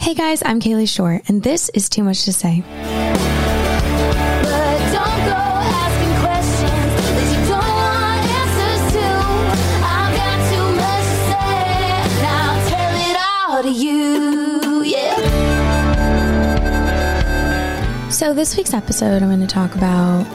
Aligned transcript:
Hey 0.00 0.14
guys, 0.14 0.42
I'm 0.44 0.60
Kalie 0.60 0.86
Shorr, 0.86 1.20
and 1.28 1.42
this 1.42 1.68
is 1.74 1.90
Too 1.90 2.02
Much 2.02 2.24
to 2.24 2.32
Say. 2.32 2.62
But 2.62 2.78
don't 4.92 5.20
go 5.28 5.36
asking 5.36 6.14
questions 6.24 6.94
that 7.04 7.26
you 7.30 7.40
don't 7.46 7.68
want 7.68 8.24
answers 8.40 8.82
to. 8.94 9.06
I've 9.84 10.14
got 10.16 10.38
too 10.50 10.68
much 10.80 11.04
to 11.04 11.20
say, 11.28 11.60
and 12.16 12.26
I'll 12.26 12.62
tell 12.70 12.94
it 13.10 13.16
all 13.28 13.60
to 13.62 13.70
you. 13.70 14.82
Yeah. 14.84 15.20
So, 18.08 18.32
this 18.32 18.56
week's 18.56 18.72
episode, 18.72 19.22
I'm 19.22 19.28
going 19.28 19.40
to 19.40 19.46
talk 19.46 19.74
about 19.74 20.26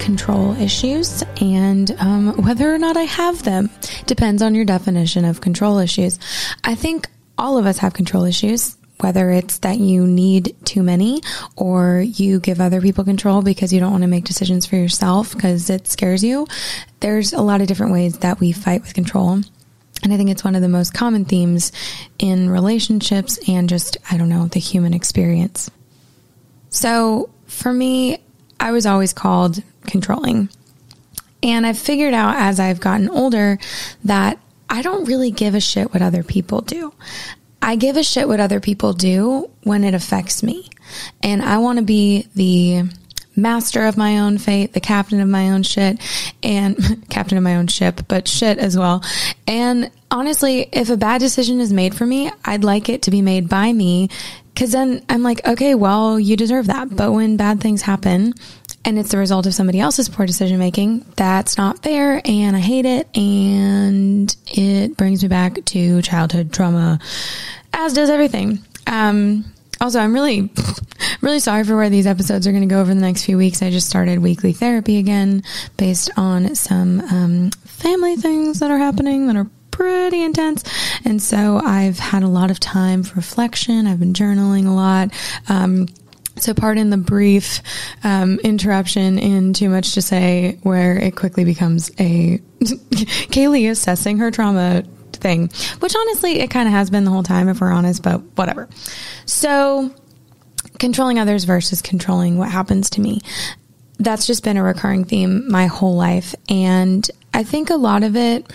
control 0.00 0.56
issues 0.56 1.22
and 1.38 1.90
um, 2.00 2.34
whether 2.42 2.74
or 2.74 2.78
not 2.78 2.96
I 2.96 3.02
have 3.02 3.42
them. 3.42 3.68
Depends 4.06 4.40
on 4.40 4.54
your 4.54 4.64
definition 4.64 5.26
of 5.26 5.42
control 5.42 5.78
issues. 5.78 6.18
I 6.64 6.74
think 6.74 7.08
all 7.36 7.58
of 7.58 7.66
us 7.66 7.76
have 7.78 7.92
control 7.92 8.24
issues. 8.24 8.78
Whether 9.02 9.30
it's 9.30 9.58
that 9.58 9.78
you 9.78 10.06
need 10.06 10.54
too 10.64 10.82
many 10.82 11.22
or 11.56 12.00
you 12.00 12.40
give 12.40 12.60
other 12.60 12.80
people 12.80 13.04
control 13.04 13.42
because 13.42 13.72
you 13.72 13.80
don't 13.80 13.90
want 13.90 14.02
to 14.02 14.08
make 14.08 14.24
decisions 14.24 14.66
for 14.66 14.76
yourself 14.76 15.34
because 15.34 15.68
it 15.70 15.88
scares 15.88 16.22
you. 16.22 16.46
There's 17.00 17.32
a 17.32 17.42
lot 17.42 17.60
of 17.60 17.66
different 17.66 17.92
ways 17.92 18.18
that 18.18 18.40
we 18.40 18.52
fight 18.52 18.82
with 18.82 18.94
control. 18.94 19.40
And 20.02 20.12
I 20.12 20.16
think 20.16 20.30
it's 20.30 20.44
one 20.44 20.54
of 20.54 20.62
the 20.62 20.68
most 20.68 20.94
common 20.94 21.24
themes 21.24 21.72
in 22.18 22.50
relationships 22.50 23.38
and 23.48 23.68
just, 23.68 23.96
I 24.10 24.16
don't 24.16 24.28
know, 24.28 24.46
the 24.46 24.60
human 24.60 24.94
experience. 24.94 25.70
So 26.70 27.30
for 27.46 27.72
me, 27.72 28.18
I 28.58 28.72
was 28.72 28.86
always 28.86 29.12
called 29.12 29.62
controlling. 29.86 30.48
And 31.42 31.66
I've 31.66 31.78
figured 31.78 32.14
out 32.14 32.36
as 32.36 32.60
I've 32.60 32.80
gotten 32.80 33.08
older 33.08 33.58
that 34.04 34.38
I 34.70 34.82
don't 34.82 35.04
really 35.04 35.30
give 35.30 35.54
a 35.54 35.60
shit 35.60 35.92
what 35.92 36.02
other 36.02 36.22
people 36.22 36.60
do. 36.60 36.94
I 37.62 37.76
give 37.76 37.96
a 37.96 38.02
shit 38.02 38.26
what 38.26 38.40
other 38.40 38.58
people 38.58 38.92
do 38.92 39.48
when 39.62 39.84
it 39.84 39.94
affects 39.94 40.42
me. 40.42 40.68
And 41.22 41.40
I 41.40 41.58
want 41.58 41.78
to 41.78 41.84
be 41.84 42.26
the 42.34 42.90
master 43.36 43.86
of 43.86 43.96
my 43.96 44.18
own 44.18 44.36
fate, 44.36 44.72
the 44.72 44.80
captain 44.80 45.20
of 45.20 45.28
my 45.28 45.50
own 45.50 45.62
shit, 45.62 45.98
and 46.42 46.76
captain 47.08 47.38
of 47.38 47.44
my 47.44 47.56
own 47.56 47.68
ship, 47.68 48.02
but 48.08 48.26
shit 48.26 48.58
as 48.58 48.76
well. 48.76 49.02
And 49.46 49.90
honestly, 50.10 50.68
if 50.72 50.90
a 50.90 50.96
bad 50.96 51.20
decision 51.20 51.60
is 51.60 51.72
made 51.72 51.94
for 51.94 52.04
me, 52.04 52.30
I'd 52.44 52.64
like 52.64 52.88
it 52.88 53.02
to 53.02 53.10
be 53.10 53.22
made 53.22 53.48
by 53.48 53.72
me. 53.72 54.10
Cause 54.54 54.72
then 54.72 55.02
I'm 55.08 55.22
like, 55.22 55.46
okay, 55.46 55.74
well, 55.74 56.20
you 56.20 56.36
deserve 56.36 56.66
that. 56.66 56.94
But 56.94 57.12
when 57.12 57.38
bad 57.38 57.60
things 57.60 57.80
happen 57.80 58.34
and 58.84 58.98
it's 58.98 59.10
the 59.10 59.18
result 59.18 59.46
of 59.46 59.54
somebody 59.54 59.80
else's 59.80 60.08
poor 60.08 60.26
decision 60.26 60.58
making, 60.58 61.04
that's 61.16 61.56
not 61.56 61.82
fair. 61.82 62.20
And 62.24 62.56
I 62.56 62.60
hate 62.60 62.84
it. 62.84 63.16
And 63.16 64.34
it 64.48 64.96
brings 64.96 65.22
me 65.22 65.28
back 65.28 65.64
to 65.66 66.02
childhood 66.02 66.52
trauma, 66.52 66.98
as 67.72 67.92
does 67.92 68.10
everything. 68.10 68.58
Um, 68.86 69.44
also, 69.80 70.00
I'm 70.00 70.12
really, 70.12 70.50
really 71.20 71.40
sorry 71.40 71.64
for 71.64 71.76
where 71.76 71.90
these 71.90 72.06
episodes 72.06 72.46
are 72.46 72.52
going 72.52 72.68
to 72.68 72.72
go 72.72 72.80
over 72.80 72.92
the 72.94 73.00
next 73.00 73.24
few 73.24 73.36
weeks. 73.36 73.62
I 73.62 73.70
just 73.70 73.88
started 73.88 74.18
weekly 74.18 74.52
therapy 74.52 74.98
again 74.98 75.42
based 75.76 76.10
on 76.16 76.54
some 76.54 77.00
um, 77.00 77.50
family 77.64 78.16
things 78.16 78.60
that 78.60 78.70
are 78.70 78.78
happening 78.78 79.26
that 79.26 79.36
are 79.36 79.48
pretty 79.70 80.22
intense. 80.22 80.62
And 81.04 81.20
so 81.20 81.60
I've 81.64 81.98
had 81.98 82.22
a 82.22 82.28
lot 82.28 82.50
of 82.50 82.60
time 82.60 83.02
for 83.02 83.16
reflection. 83.16 83.86
I've 83.86 83.98
been 83.98 84.12
journaling 84.12 84.66
a 84.66 84.70
lot. 84.70 85.10
Um, 85.48 85.88
so 86.36 86.54
pardon 86.54 86.90
the 86.90 86.96
brief 86.96 87.60
um, 88.04 88.38
interruption 88.40 89.18
in 89.18 89.52
too 89.52 89.68
much 89.68 89.94
to 89.94 90.02
say 90.02 90.58
where 90.62 90.96
it 90.98 91.16
quickly 91.16 91.44
becomes 91.44 91.90
a 92.00 92.40
Kalie 93.30 93.66
assessing 93.66 94.18
her 94.18 94.30
trauma 94.30 94.82
thing, 95.12 95.50
which 95.80 95.94
honestly 95.94 96.40
it 96.40 96.50
kind 96.50 96.68
of 96.68 96.72
has 96.72 96.90
been 96.90 97.04
the 97.04 97.10
whole 97.10 97.22
time 97.22 97.48
if 97.48 97.60
we're 97.60 97.72
honest, 97.72 98.02
but 98.02 98.18
whatever. 98.36 98.68
So 99.26 99.94
controlling 100.78 101.18
others 101.18 101.44
versus 101.44 101.82
controlling 101.82 102.38
what 102.38 102.50
happens 102.50 102.90
to 102.90 103.00
me. 103.00 103.20
That's 103.98 104.26
just 104.26 104.42
been 104.42 104.56
a 104.56 104.62
recurring 104.62 105.04
theme 105.04 105.50
my 105.50 105.66
whole 105.66 105.94
life. 105.94 106.34
And 106.48 107.08
I 107.32 107.44
think 107.44 107.70
a 107.70 107.76
lot 107.76 108.02
of 108.02 108.16
it, 108.16 108.52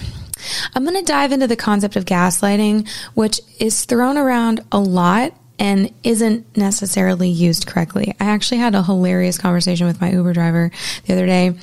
I'm 0.76 0.84
going 0.84 0.98
to 0.98 1.06
dive 1.06 1.32
into 1.32 1.48
the 1.48 1.56
concept 1.56 1.96
of 1.96 2.06
gaslighting, 2.06 2.90
which 3.14 3.40
is 3.60 3.86
thrown 3.86 4.18
around 4.18 4.62
a 4.72 4.80
lot 4.80 5.34
and 5.60 5.94
isn't 6.04 6.58
necessarily 6.58 7.30
used 7.30 7.68
correctly. 7.68 8.16
I 8.20 8.26
actually 8.26 8.60
had 8.60 8.76
a 8.76 8.84
hilarious 8.84 9.38
conversation 9.38 9.88
with 9.88 10.00
my 10.00 10.12
Uber 10.12 10.34
driver 10.34 10.72
the 11.06 11.14
other 11.14 11.26
day. 11.26 11.54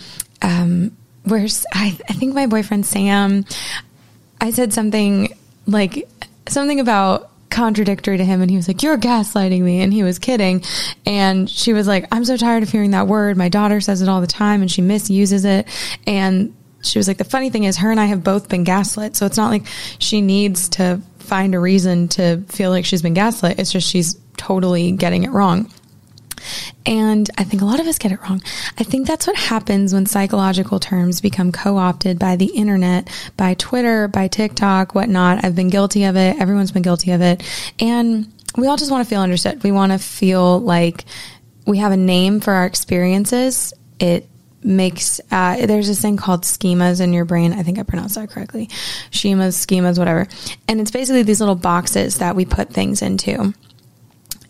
Um, 0.43 0.97
where 1.25 1.47
I, 1.73 1.99
I 2.09 2.13
think 2.13 2.35
my 2.35 2.47
boyfriend 2.47 2.87
Sam, 2.87 3.45
I 4.41 4.51
said 4.51 4.73
something 4.73 5.37
like 5.67 6.09
something 6.49 6.81
about 6.81 7.31
contradictory 7.51 8.17
to 8.17 8.25
him 8.25 8.43
and 8.43 8.51
he 8.51 8.57
was 8.57 8.67
like 8.67 8.83
you're 8.83 8.99
gaslighting 8.99 9.61
me 9.61 9.81
and 9.81 9.93
he 9.93 10.03
was 10.03 10.19
kidding 10.19 10.61
and 11.07 11.49
she 11.49 11.73
was 11.73 11.87
like 11.87 12.05
i'm 12.11 12.25
so 12.25 12.37
tired 12.37 12.65
of 12.65 12.69
hearing 12.69 12.91
that 12.91 13.07
word 13.07 13.37
my 13.37 13.49
daughter 13.49 13.81
says 13.81 14.03
it 14.03 14.09
all 14.09 14.21
the 14.21 14.27
time 14.27 14.61
and 14.61 14.73
she 14.73 14.83
misuses 14.83 15.45
it 15.45 15.65
and 16.05 16.53
she 16.85 16.99
was 16.99 17.09
like 17.09 17.19
the 17.19 17.25
funny 17.25 17.51
thing 17.51 17.65
is 17.65 17.77
her 17.77 17.91
and 17.91 18.01
i 18.01 18.07
have 18.07 18.23
both 18.23 18.49
been 18.49 18.65
gaslit 18.65 19.17
so 19.17 19.27
it's 19.27 19.37
not 19.37 19.51
like 19.51 19.65
she 19.99 20.21
needs 20.21 20.69
to 20.69 21.01
find 21.19 21.55
a 21.55 21.59
reason 21.59 22.09
to 22.09 22.43
feel 22.49 22.71
like 22.71 22.85
she's 22.85 23.03
been 23.03 23.15
gaslit 23.15 23.59
it's 23.59 23.73
just 23.73 23.89
she's 23.89 24.19
totally 24.37 24.93
getting 24.93 25.25
it 25.25 25.31
wrong 25.31 25.71
and 26.87 27.29
I 27.39 27.45
think 27.45 27.63
a 27.63 27.65
lot 27.65 27.81
of 27.81 27.87
us 27.87 27.99
get 27.99 28.13
it 28.13 28.21
wrong. 28.23 28.43
I 28.79 28.85
think 28.85 29.07
that's 29.07 29.27
what 29.27 29.37
happens 29.37 29.95
when 29.95 30.07
psychological 30.07 30.79
terms 30.79 31.21
become 31.21 31.53
co 31.53 31.77
opted 31.77 32.19
by 32.19 32.37
the 32.37 32.47
internet, 32.47 33.09
by 33.37 33.55
Twitter, 33.55 34.09
by 34.09 34.29
TikTok, 34.29 34.95
whatnot. 34.95 35.45
I've 35.45 35.57
been 35.57 35.71
guilty 35.71 36.05
of 36.05 36.17
it. 36.17 36.39
Everyone's 36.39 36.73
been 36.73 36.83
guilty 36.83 37.13
of 37.13 37.21
it. 37.21 37.43
And 37.81 38.31
we 38.57 38.67
all 38.67 38.77
just 38.77 38.91
want 38.91 39.05
to 39.05 39.09
feel 39.09 39.23
understood. 39.23 39.63
We 39.63 39.73
want 39.73 39.93
to 39.93 39.99
feel 39.99 40.61
like 40.61 41.05
we 41.67 41.79
have 41.79 41.93
a 41.93 41.97
name 41.97 42.41
for 42.41 42.53
our 42.53 42.67
experiences. 42.67 43.73
It 43.99 44.29
makes 44.65 45.21
uh, 45.31 45.67
there's 45.67 45.89
this 45.89 46.01
thing 46.01 46.17
called 46.17 46.43
schemas 46.43 47.01
in 47.01 47.13
your 47.13 47.25
brain. 47.25 47.53
I 47.53 47.63
think 47.63 47.79
I 47.79 47.83
pronounced 47.83 48.15
that 48.15 48.31
correctly. 48.31 48.69
Schemas, 49.11 49.55
schemas, 49.65 49.99
whatever. 49.99 50.27
And 50.69 50.81
it's 50.81 50.91
basically 50.91 51.23
these 51.23 51.41
little 51.41 51.55
boxes 51.55 52.19
that 52.19 52.35
we 52.35 52.45
put 52.45 52.71
things 52.71 53.03
into 53.03 53.55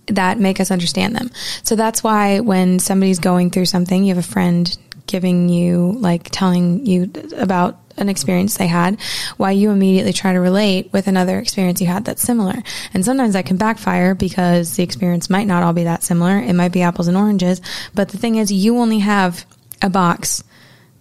that 0.06 0.38
make 0.38 0.60
us 0.60 0.70
understand 0.70 1.16
them. 1.16 1.30
So 1.62 1.76
that's 1.76 2.04
why 2.04 2.40
when 2.40 2.78
somebody's 2.78 3.18
going 3.18 3.50
through 3.50 3.66
something, 3.66 4.04
you 4.04 4.14
have 4.14 4.24
a 4.24 4.28
friend 4.28 4.76
giving 5.06 5.48
you, 5.48 5.92
like 5.98 6.28
telling 6.30 6.86
you 6.86 7.10
about 7.36 7.80
an 7.96 8.08
experience 8.08 8.56
they 8.56 8.66
had, 8.66 9.00
why 9.36 9.52
you 9.52 9.70
immediately 9.70 10.12
try 10.12 10.32
to 10.32 10.40
relate 10.40 10.92
with 10.92 11.06
another 11.06 11.38
experience 11.38 11.80
you 11.80 11.86
had 11.86 12.04
that's 12.04 12.22
similar. 12.22 12.62
And 12.92 13.04
sometimes 13.04 13.34
that 13.34 13.46
can 13.46 13.56
backfire 13.56 14.14
because 14.14 14.76
the 14.76 14.82
experience 14.82 15.30
might 15.30 15.46
not 15.46 15.62
all 15.62 15.72
be 15.72 15.84
that 15.84 16.02
similar. 16.02 16.38
It 16.38 16.54
might 16.54 16.72
be 16.72 16.82
apples 16.82 17.08
and 17.08 17.16
oranges. 17.16 17.60
But 17.94 18.08
the 18.08 18.18
thing 18.18 18.36
is, 18.36 18.50
you 18.50 18.78
only 18.78 19.00
have 19.00 19.46
a 19.82 19.90
box 19.90 20.42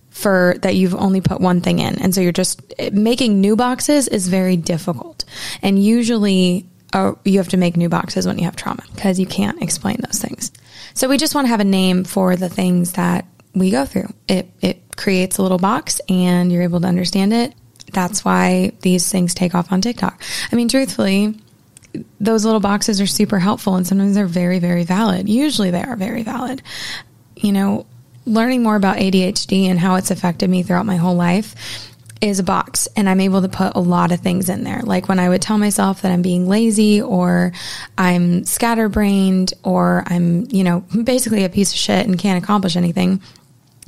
for 0.09 0.55
that 0.61 0.75
you've 0.75 0.95
only 0.95 1.21
put 1.21 1.41
one 1.41 1.59
thing 1.61 1.79
in. 1.79 1.99
And 1.99 2.13
so 2.13 2.21
you're 2.21 2.31
just 2.31 2.61
making 2.91 3.41
new 3.41 3.55
boxes 3.55 4.07
is 4.07 4.27
very 4.27 4.55
difficult. 4.55 5.25
And 5.61 5.83
usually 5.83 6.67
uh, 6.93 7.13
you 7.25 7.39
have 7.39 7.49
to 7.49 7.57
make 7.57 7.75
new 7.75 7.89
boxes 7.89 8.27
when 8.27 8.37
you 8.37 8.45
have 8.45 8.55
trauma 8.55 8.83
because 8.95 9.19
you 9.19 9.25
can't 9.25 9.61
explain 9.61 9.97
those 10.01 10.19
things. 10.21 10.51
So 10.93 11.09
we 11.09 11.17
just 11.17 11.33
want 11.33 11.45
to 11.45 11.49
have 11.49 11.59
a 11.59 11.65
name 11.65 12.03
for 12.03 12.35
the 12.35 12.49
things 12.49 12.93
that 12.93 13.25
we 13.55 13.71
go 13.71 13.85
through. 13.85 14.13
It 14.27 14.49
it 14.61 14.95
creates 14.95 15.39
a 15.39 15.41
little 15.41 15.57
box 15.57 15.99
and 16.07 16.51
you're 16.51 16.61
able 16.61 16.81
to 16.81 16.87
understand 16.87 17.33
it. 17.33 17.55
That's 17.91 18.23
why 18.23 18.71
these 18.81 19.11
things 19.11 19.33
take 19.33 19.55
off 19.55 19.71
on 19.71 19.81
TikTok. 19.81 20.21
I 20.51 20.55
mean, 20.55 20.69
truthfully, 20.69 21.39
those 22.19 22.45
little 22.45 22.59
boxes 22.59 23.01
are 23.01 23.07
super 23.07 23.39
helpful 23.39 23.75
and 23.75 23.85
sometimes 23.85 24.13
they're 24.13 24.27
very 24.27 24.59
very 24.59 24.83
valid. 24.83 25.27
Usually 25.27 25.71
they 25.71 25.81
are 25.81 25.95
very 25.95 26.21
valid. 26.21 26.61
You 27.35 27.51
know, 27.51 27.85
learning 28.25 28.63
more 28.63 28.75
about 28.75 28.97
ADHD 28.97 29.65
and 29.65 29.79
how 29.79 29.95
it's 29.95 30.11
affected 30.11 30.49
me 30.49 30.63
throughout 30.63 30.85
my 30.85 30.95
whole 30.95 31.15
life 31.15 31.55
is 32.23 32.39
a 32.39 32.43
box 32.43 32.87
and 32.95 33.09
I'm 33.09 33.19
able 33.19 33.41
to 33.41 33.49
put 33.49 33.75
a 33.75 33.81
lot 33.81 34.13
of 34.13 34.21
things 34.21 34.47
in 34.47 34.63
there. 34.63 34.81
Like 34.81 35.09
when 35.09 35.19
I 35.19 35.27
would 35.27 35.41
tell 35.41 35.57
myself 35.57 36.01
that 36.01 36.11
I'm 36.11 36.21
being 36.21 36.47
lazy 36.47 37.01
or 37.01 37.51
I'm 37.97 38.45
scatterbrained 38.45 39.53
or 39.63 40.03
I'm, 40.05 40.47
you 40.49 40.63
know, 40.63 40.79
basically 41.03 41.43
a 41.43 41.49
piece 41.49 41.73
of 41.73 41.77
shit 41.77 42.05
and 42.07 42.17
can't 42.17 42.41
accomplish 42.41 42.77
anything 42.77 43.21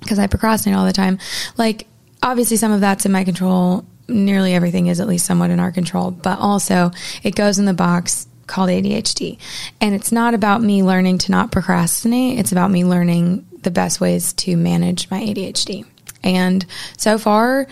because 0.01 0.19
I 0.19 0.27
procrastinate 0.27 0.77
all 0.77 0.85
the 0.85 0.91
time. 0.91 1.17
Like 1.55 1.87
obviously 2.21 2.57
some 2.57 2.73
of 2.73 2.81
that's 2.81 3.05
in 3.05 3.13
my 3.13 3.23
control. 3.23 3.85
Nearly 4.09 4.53
everything 4.53 4.87
is 4.87 4.99
at 4.99 5.07
least 5.07 5.25
somewhat 5.25 5.49
in 5.49 5.61
our 5.61 5.71
control, 5.71 6.11
but 6.11 6.37
also 6.37 6.91
it 7.23 7.35
goes 7.35 7.57
in 7.57 7.63
the 7.63 7.73
box 7.73 8.27
called 8.47 8.69
ADHD. 8.69 9.39
And 9.79 9.95
it's 9.95 10.11
not 10.11 10.33
about 10.33 10.61
me 10.61 10.83
learning 10.83 11.19
to 11.19 11.31
not 11.31 11.51
procrastinate. 11.51 12.37
It's 12.37 12.51
about 12.51 12.69
me 12.69 12.83
learning 12.83 13.45
the 13.65 13.71
best 13.71 13.99
ways 13.99 14.31
to 14.33 14.55
manage 14.55 15.11
my 15.11 15.19
ADHD. 15.19 15.85
And 16.23 16.65
so 16.97 17.17
far, 17.17 17.67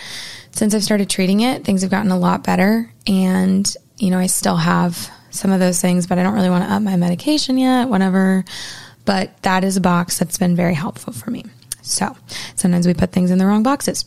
since 0.51 0.75
I've 0.75 0.83
started 0.83 1.09
treating 1.09 1.39
it, 1.39 1.63
things 1.63 1.81
have 1.81 1.89
gotten 1.89 2.11
a 2.11 2.19
lot 2.19 2.43
better. 2.43 2.91
And, 3.07 3.73
you 3.97 4.11
know, 4.11 4.19
I 4.19 4.27
still 4.27 4.57
have 4.57 5.09
some 5.31 5.51
of 5.51 5.59
those 5.59 5.81
things, 5.81 6.05
but 6.05 6.19
I 6.19 6.23
don't 6.23 6.35
really 6.35 6.49
want 6.49 6.65
to 6.65 6.71
up 6.71 6.81
my 6.83 6.95
medication 6.95 7.57
yet, 7.57 7.89
whatever. 7.89 8.43
But 9.05 9.41
that 9.41 9.63
is 9.63 9.77
a 9.77 9.81
box 9.81 10.19
that's 10.19 10.37
been 10.37 10.55
very 10.55 10.75
helpful 10.75 11.13
for 11.13 11.31
me. 11.31 11.45
So 11.81 12.15
sometimes 12.55 12.85
we 12.85 12.93
put 12.93 13.11
things 13.11 13.31
in 13.31 13.39
the 13.39 13.45
wrong 13.45 13.63
boxes. 13.63 14.05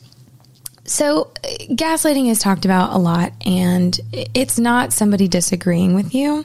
So, 0.86 1.32
gaslighting 1.42 2.30
is 2.30 2.38
talked 2.38 2.64
about 2.64 2.92
a 2.92 2.98
lot, 2.98 3.32
and 3.44 3.98
it's 4.12 4.58
not 4.58 4.92
somebody 4.92 5.28
disagreeing 5.28 5.94
with 5.94 6.14
you. 6.14 6.44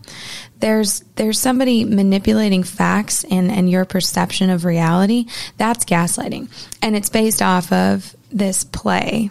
There's 0.60 1.02
there's 1.16 1.40
somebody 1.40 1.86
manipulating 1.86 2.64
facts 2.64 3.24
and 3.24 3.52
and 3.52 3.70
your 3.70 3.86
perception 3.86 4.50
of 4.50 4.66
reality. 4.66 5.26
That's 5.58 5.86
gaslighting, 5.86 6.50
and 6.82 6.96
it's 6.96 7.10
based 7.10 7.42
off 7.42 7.72
of 7.72 8.16
this 8.32 8.64
play. 8.64 9.30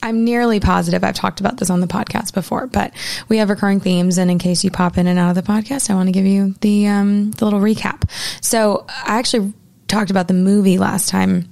I'm 0.00 0.24
nearly 0.24 0.60
positive 0.60 1.02
I've 1.02 1.14
talked 1.14 1.40
about 1.40 1.56
this 1.56 1.70
on 1.70 1.80
the 1.80 1.88
podcast 1.88 2.32
before, 2.32 2.68
but 2.68 2.92
we 3.28 3.38
have 3.38 3.50
recurring 3.50 3.80
themes, 3.80 4.18
and 4.18 4.30
in 4.30 4.38
case 4.38 4.62
you 4.62 4.70
pop 4.70 4.98
in 4.98 5.06
and 5.06 5.18
out 5.18 5.36
of 5.36 5.44
the 5.44 5.52
podcast, 5.52 5.90
I 5.90 5.94
want 5.94 6.08
to 6.08 6.12
give 6.12 6.26
you 6.26 6.54
the 6.60 6.88
um, 6.88 7.30
the 7.32 7.44
little 7.44 7.60
recap. 7.60 8.08
So, 8.40 8.86
I 8.88 9.18
actually 9.18 9.52
talked 9.86 10.10
about 10.10 10.28
the 10.28 10.34
movie 10.34 10.78
last 10.78 11.08
time 11.08 11.48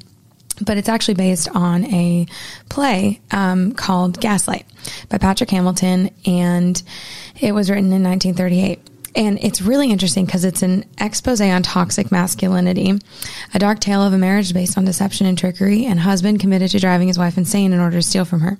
but 0.64 0.76
it's 0.76 0.88
actually 0.88 1.14
based 1.14 1.48
on 1.54 1.84
a 1.86 2.26
play 2.68 3.20
um, 3.30 3.72
called 3.72 4.20
Gaslight 4.20 4.66
by 5.08 5.18
Patrick 5.18 5.50
Hamilton, 5.50 6.10
and 6.24 6.82
it 7.40 7.52
was 7.52 7.70
written 7.70 7.92
in 7.92 8.02
1938. 8.02 8.80
And 9.14 9.38
it's 9.42 9.62
really 9.62 9.90
interesting 9.90 10.26
because 10.26 10.44
it's 10.44 10.62
an 10.62 10.84
expose 11.00 11.40
on 11.40 11.62
toxic 11.62 12.12
masculinity, 12.12 12.98
a 13.54 13.58
dark 13.58 13.80
tale 13.80 14.02
of 14.02 14.12
a 14.12 14.18
marriage 14.18 14.52
based 14.52 14.76
on 14.76 14.84
deception 14.84 15.26
and 15.26 15.38
trickery, 15.38 15.86
and 15.86 15.98
husband 15.98 16.40
committed 16.40 16.70
to 16.72 16.78
driving 16.78 17.08
his 17.08 17.18
wife 17.18 17.38
insane 17.38 17.72
in 17.72 17.80
order 17.80 17.96
to 17.96 18.02
steal 18.02 18.26
from 18.26 18.40
her. 18.40 18.58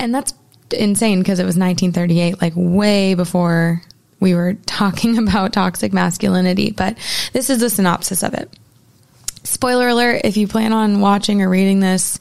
And 0.00 0.12
that's 0.12 0.34
insane 0.72 1.20
because 1.20 1.38
it 1.38 1.44
was 1.44 1.56
1938, 1.56 2.40
like 2.40 2.54
way 2.56 3.14
before 3.14 3.82
we 4.18 4.34
were 4.34 4.54
talking 4.66 5.16
about 5.18 5.52
toxic 5.52 5.92
masculinity. 5.92 6.72
But 6.72 6.98
this 7.32 7.48
is 7.48 7.60
the 7.60 7.70
synopsis 7.70 8.24
of 8.24 8.34
it 8.34 8.50
spoiler 9.44 9.88
alert 9.88 10.22
if 10.24 10.36
you 10.36 10.48
plan 10.48 10.72
on 10.72 11.00
watching 11.00 11.42
or 11.42 11.48
reading 11.48 11.80
this, 11.80 12.18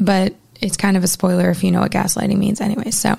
but 0.00 0.34
it's 0.60 0.76
kind 0.76 0.96
of 0.96 1.04
a 1.04 1.08
spoiler 1.08 1.50
if 1.50 1.62
you 1.62 1.70
know 1.70 1.80
what 1.80 1.92
gaslighting 1.92 2.38
means 2.38 2.60
anyway. 2.60 2.90
So, 2.90 3.16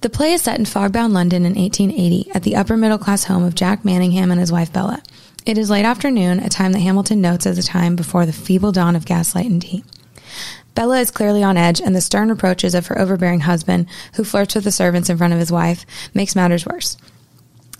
the 0.00 0.10
play 0.10 0.34
is 0.34 0.42
set 0.42 0.58
in 0.58 0.64
fogbound 0.64 1.12
London 1.12 1.44
in 1.44 1.54
1880 1.54 2.30
at 2.32 2.44
the 2.44 2.54
upper 2.54 2.76
middle 2.76 2.98
class 2.98 3.24
home 3.24 3.42
of 3.42 3.56
Jack 3.56 3.84
Manningham 3.84 4.30
and 4.30 4.38
his 4.38 4.52
wife 4.52 4.72
Bella. 4.72 5.02
It 5.44 5.58
is 5.58 5.70
late 5.70 5.84
afternoon, 5.84 6.38
a 6.38 6.48
time 6.48 6.72
that 6.72 6.80
Hamilton 6.80 7.20
notes 7.20 7.46
as 7.46 7.58
a 7.58 7.62
time 7.64 7.96
before 7.96 8.24
the 8.24 8.32
feeble 8.32 8.70
dawn 8.70 8.94
of 8.94 9.06
gaslight 9.06 9.46
and 9.46 9.60
tea. 9.60 9.82
Bella 10.74 11.00
is 11.00 11.10
clearly 11.10 11.42
on 11.42 11.56
edge, 11.56 11.80
and 11.80 11.96
the 11.96 12.00
stern 12.00 12.28
reproaches 12.28 12.74
of 12.74 12.86
her 12.86 12.98
overbearing 12.98 13.40
husband, 13.40 13.88
who 14.14 14.22
flirts 14.22 14.54
with 14.54 14.62
the 14.62 14.70
servants 14.70 15.10
in 15.10 15.18
front 15.18 15.32
of 15.32 15.40
his 15.40 15.50
wife, 15.50 15.84
makes 16.14 16.36
matters 16.36 16.64
worse. 16.64 16.96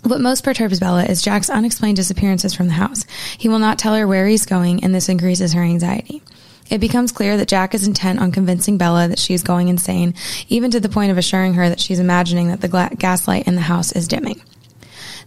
What 0.04 0.20
most 0.20 0.44
perturbs 0.44 0.80
Bella 0.80 1.04
is 1.04 1.22
Jack's 1.22 1.50
unexplained 1.50 1.96
disappearances 1.96 2.54
from 2.54 2.68
the 2.68 2.74
house. 2.74 3.04
He 3.36 3.48
will 3.48 3.58
not 3.58 3.78
tell 3.78 3.94
her 3.94 4.06
where 4.06 4.26
he's 4.26 4.46
going, 4.46 4.84
and 4.84 4.94
this 4.94 5.08
increases 5.08 5.52
her 5.52 5.62
anxiety. 5.62 6.22
It 6.70 6.78
becomes 6.78 7.12
clear 7.12 7.36
that 7.36 7.48
Jack 7.48 7.74
is 7.74 7.86
intent 7.86 8.20
on 8.20 8.30
convincing 8.30 8.78
Bella 8.78 9.08
that 9.08 9.18
she 9.18 9.34
is 9.34 9.42
going 9.42 9.68
insane, 9.68 10.14
even 10.48 10.70
to 10.70 10.80
the 10.80 10.88
point 10.88 11.10
of 11.10 11.18
assuring 11.18 11.54
her 11.54 11.68
that 11.68 11.80
she's 11.80 11.98
imagining 11.98 12.48
that 12.48 12.60
the 12.60 12.68
gla- 12.68 12.90
gaslight 12.96 13.46
in 13.48 13.54
the 13.54 13.62
house 13.62 13.90
is 13.92 14.06
dimming. 14.06 14.40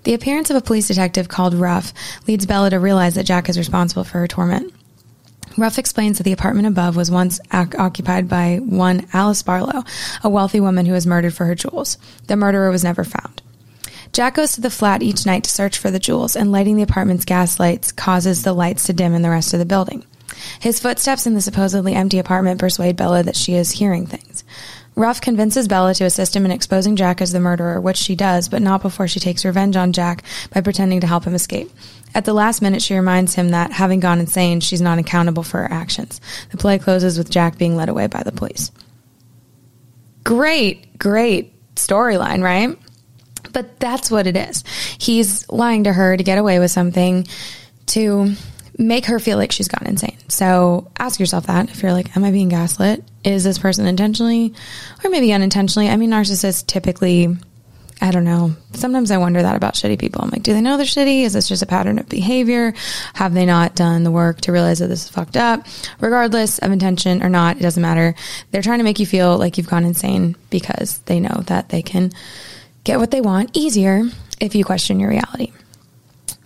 The 0.03 0.13
appearance 0.13 0.49
of 0.49 0.55
a 0.55 0.61
police 0.61 0.87
detective 0.87 1.27
called 1.27 1.53
Rough 1.53 1.93
leads 2.27 2.45
Bella 2.45 2.69
to 2.69 2.79
realize 2.79 3.15
that 3.15 3.25
Jack 3.25 3.49
is 3.49 3.57
responsible 3.57 4.03
for 4.03 4.19
her 4.19 4.27
torment. 4.27 4.73
Rough 5.57 5.77
explains 5.77 6.17
that 6.17 6.23
the 6.23 6.31
apartment 6.31 6.67
above 6.67 6.95
was 6.95 7.11
once 7.11 7.39
ac- 7.53 7.77
occupied 7.77 8.29
by 8.29 8.59
one 8.63 9.05
Alice 9.11 9.43
Barlow, 9.43 9.83
a 10.23 10.29
wealthy 10.29 10.59
woman 10.59 10.85
who 10.85 10.93
was 10.93 11.05
murdered 11.05 11.33
for 11.33 11.45
her 11.45 11.55
jewels. 11.55 11.97
The 12.27 12.37
murderer 12.37 12.69
was 12.71 12.83
never 12.83 13.03
found. 13.03 13.41
Jack 14.13 14.35
goes 14.35 14.53
to 14.53 14.61
the 14.61 14.69
flat 14.69 15.01
each 15.01 15.25
night 15.25 15.45
to 15.45 15.49
search 15.49 15.77
for 15.77 15.89
the 15.89 15.99
jewels, 15.99 16.35
and 16.35 16.51
lighting 16.51 16.75
the 16.75 16.83
apartment's 16.83 17.25
gas 17.25 17.59
lights 17.59 17.91
causes 17.91 18.43
the 18.43 18.53
lights 18.53 18.85
to 18.85 18.93
dim 18.93 19.13
in 19.13 19.21
the 19.21 19.29
rest 19.29 19.53
of 19.53 19.59
the 19.59 19.65
building. 19.65 20.05
His 20.59 20.79
footsteps 20.79 21.25
in 21.25 21.33
the 21.33 21.41
supposedly 21.41 21.93
empty 21.93 22.19
apartment 22.19 22.59
persuade 22.59 22.97
Bella 22.97 23.23
that 23.23 23.35
she 23.35 23.53
is 23.53 23.71
hearing 23.71 24.05
things. 24.05 24.43
Rough 24.95 25.21
convinces 25.21 25.69
Bella 25.69 25.93
to 25.95 26.03
assist 26.03 26.35
him 26.35 26.43
in 26.43 26.51
exposing 26.51 26.97
Jack 26.97 27.21
as 27.21 27.31
the 27.31 27.39
murderer, 27.39 27.79
which 27.79 27.95
she 27.95 28.15
does, 28.15 28.49
but 28.49 28.61
not 28.61 28.81
before 28.81 29.07
she 29.07 29.21
takes 29.21 29.45
revenge 29.45 29.77
on 29.77 29.93
Jack 29.93 30.23
by 30.53 30.59
pretending 30.59 30.99
to 30.99 31.07
help 31.07 31.23
him 31.23 31.33
escape. 31.33 31.71
At 32.13 32.25
the 32.25 32.33
last 32.33 32.61
minute, 32.61 32.81
she 32.81 32.95
reminds 32.95 33.35
him 33.35 33.49
that, 33.49 33.71
having 33.71 34.01
gone 34.01 34.19
insane, 34.19 34.59
she's 34.59 34.81
not 34.81 34.99
accountable 34.99 35.43
for 35.43 35.59
her 35.59 35.71
actions. 35.71 36.19
The 36.49 36.57
play 36.57 36.77
closes 36.77 37.17
with 37.17 37.29
Jack 37.29 37.57
being 37.57 37.77
led 37.77 37.87
away 37.87 38.07
by 38.07 38.23
the 38.23 38.33
police. 38.33 38.69
Great, 40.25 40.97
great 40.99 41.75
storyline, 41.75 42.43
right? 42.43 42.77
But 43.53 43.79
that's 43.79 44.11
what 44.11 44.27
it 44.27 44.37
is. 44.37 44.63
He's 44.97 45.49
lying 45.49 45.85
to 45.85 45.93
her 45.93 46.15
to 46.15 46.23
get 46.23 46.37
away 46.37 46.59
with 46.59 46.71
something 46.71 47.27
to 47.87 48.33
make 48.77 49.05
her 49.05 49.19
feel 49.19 49.37
like 49.37 49.51
she's 49.51 49.67
gone 49.67 49.87
insane. 49.87 50.17
So 50.27 50.91
ask 50.97 51.19
yourself 51.19 51.47
that 51.47 51.69
if 51.69 51.83
you're 51.83 51.93
like, 51.93 52.15
am 52.15 52.23
I 52.23 52.31
being 52.31 52.49
gaslit? 52.49 53.03
Is 53.23 53.43
this 53.43 53.59
person 53.59 53.85
intentionally 53.85 54.53
or 55.03 55.09
maybe 55.09 55.33
unintentionally? 55.33 55.89
I 55.89 55.97
mean, 55.97 56.09
narcissists 56.09 56.65
typically, 56.65 57.35
I 58.01 58.09
don't 58.09 58.23
know. 58.23 58.55
Sometimes 58.73 59.11
I 59.11 59.17
wonder 59.17 59.41
that 59.41 59.55
about 59.55 59.75
shitty 59.75 59.99
people. 59.99 60.23
I'm 60.23 60.31
like, 60.31 60.41
do 60.41 60.53
they 60.53 60.61
know 60.61 60.77
they're 60.77 60.85
shitty? 60.85 61.23
Is 61.23 61.33
this 61.33 61.47
just 61.47 61.61
a 61.61 61.67
pattern 61.67 61.99
of 61.99 62.09
behavior? 62.09 62.73
Have 63.13 63.33
they 63.33 63.45
not 63.45 63.75
done 63.75 64.03
the 64.03 64.09
work 64.09 64.41
to 64.41 64.51
realize 64.51 64.79
that 64.79 64.87
this 64.87 65.03
is 65.03 65.09
fucked 65.09 65.37
up? 65.37 65.67
Regardless 65.99 66.57
of 66.57 66.71
intention 66.71 67.21
or 67.21 67.29
not, 67.29 67.57
it 67.57 67.61
doesn't 67.61 67.81
matter. 67.81 68.15
They're 68.49 68.63
trying 68.63 68.79
to 68.79 68.83
make 68.83 68.99
you 68.99 69.05
feel 69.05 69.37
like 69.37 69.57
you've 69.57 69.69
gone 69.69 69.85
insane 69.85 70.35
because 70.49 70.99
they 70.99 71.19
know 71.19 71.43
that 71.45 71.69
they 71.69 71.83
can 71.83 72.11
get 72.83 72.99
what 72.99 73.11
they 73.11 73.21
want 73.21 73.55
easier 73.55 74.03
if 74.39 74.55
you 74.55 74.63
question 74.63 74.99
your 74.99 75.09
reality. 75.09 75.51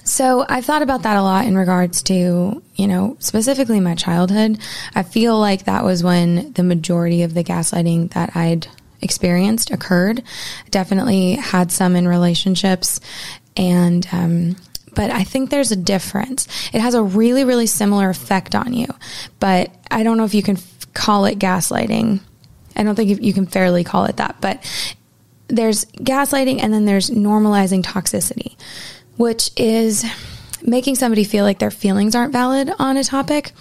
So 0.03 0.45
I've 0.47 0.65
thought 0.65 0.83
about 0.83 1.01
that 1.03 1.17
a 1.17 1.23
lot 1.23 1.45
in 1.45 1.57
regards 1.57 2.03
to, 2.03 2.61
you 2.75 2.87
know, 2.87 3.17
specifically 3.19 3.79
my 3.79 3.95
childhood. 3.95 4.59
I 4.93 5.01
feel 5.01 5.39
like 5.39 5.65
that 5.65 5.83
was 5.83 6.03
when 6.03 6.53
the 6.53 6.63
majority 6.63 7.23
of 7.23 7.33
the 7.33 7.43
gaslighting 7.43 8.13
that 8.13 8.35
I'd 8.35 8.67
experienced 9.01 9.71
occurred. 9.71 10.21
Definitely 10.69 11.33
had 11.33 11.71
some 11.71 11.95
in 11.95 12.07
relationships 12.07 12.99
and, 13.57 14.07
um, 14.11 14.55
but 14.93 15.11
I 15.11 15.23
think 15.23 15.49
there's 15.49 15.71
a 15.71 15.75
difference. 15.75 16.47
It 16.71 16.81
has 16.81 16.93
a 16.93 17.03
really, 17.03 17.43
really 17.43 17.67
similar 17.67 18.09
effect 18.09 18.55
on 18.55 18.73
you, 18.73 18.87
but 19.39 19.71
I 19.91 20.03
don't 20.03 20.17
know 20.17 20.23
if 20.23 20.33
you 20.33 20.43
can 20.43 20.57
f- 20.57 20.93
call 20.93 21.25
it 21.25 21.39
gaslighting. 21.39 22.21
I 22.75 22.83
don't 22.83 22.95
think 22.95 23.21
you 23.21 23.33
can 23.33 23.45
fairly 23.45 23.83
call 23.83 24.05
it 24.05 24.17
that, 24.17 24.37
but 24.39 24.63
there's 25.47 25.85
gaslighting 25.85 26.61
and 26.61 26.73
then 26.73 26.85
there's 26.85 27.09
normalizing 27.09 27.83
toxicity, 27.83 28.55
which 29.17 29.51
is 29.57 30.05
making 30.61 30.95
somebody 30.95 31.23
feel 31.23 31.43
like 31.43 31.59
their 31.59 31.71
feelings 31.71 32.15
aren't 32.15 32.33
valid 32.33 32.71
on 32.79 32.97
a 32.97 33.03
topic. 33.03 33.51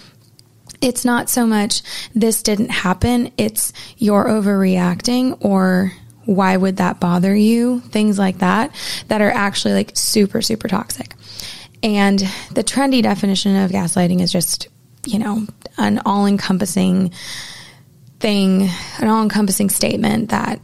it's 0.81 1.05
not 1.05 1.29
so 1.29 1.45
much 1.45 1.81
this 2.13 2.43
didn't 2.43 2.69
happen, 2.69 3.31
it's 3.37 3.73
you're 3.97 4.25
overreacting 4.25 5.37
or 5.39 5.91
why 6.25 6.57
would 6.57 6.77
that 6.77 6.99
bother 6.99 7.35
you? 7.35 7.79
Things 7.81 8.17
like 8.17 8.39
that 8.39 8.73
that 9.07 9.21
are 9.21 9.31
actually 9.31 9.73
like 9.75 9.91
super, 9.95 10.41
super 10.41 10.67
toxic. 10.67 11.13
And 11.83 12.19
the 12.51 12.63
trendy 12.63 13.03
definition 13.03 13.55
of 13.55 13.71
gaslighting 13.71 14.21
is 14.21 14.31
just, 14.31 14.67
you 15.05 15.19
know, 15.19 15.45
an 15.77 16.01
all 16.05 16.25
encompassing 16.25 17.13
thing, 18.19 18.69
an 18.99 19.07
all 19.07 19.21
encompassing 19.21 19.69
statement 19.69 20.29
that 20.29 20.59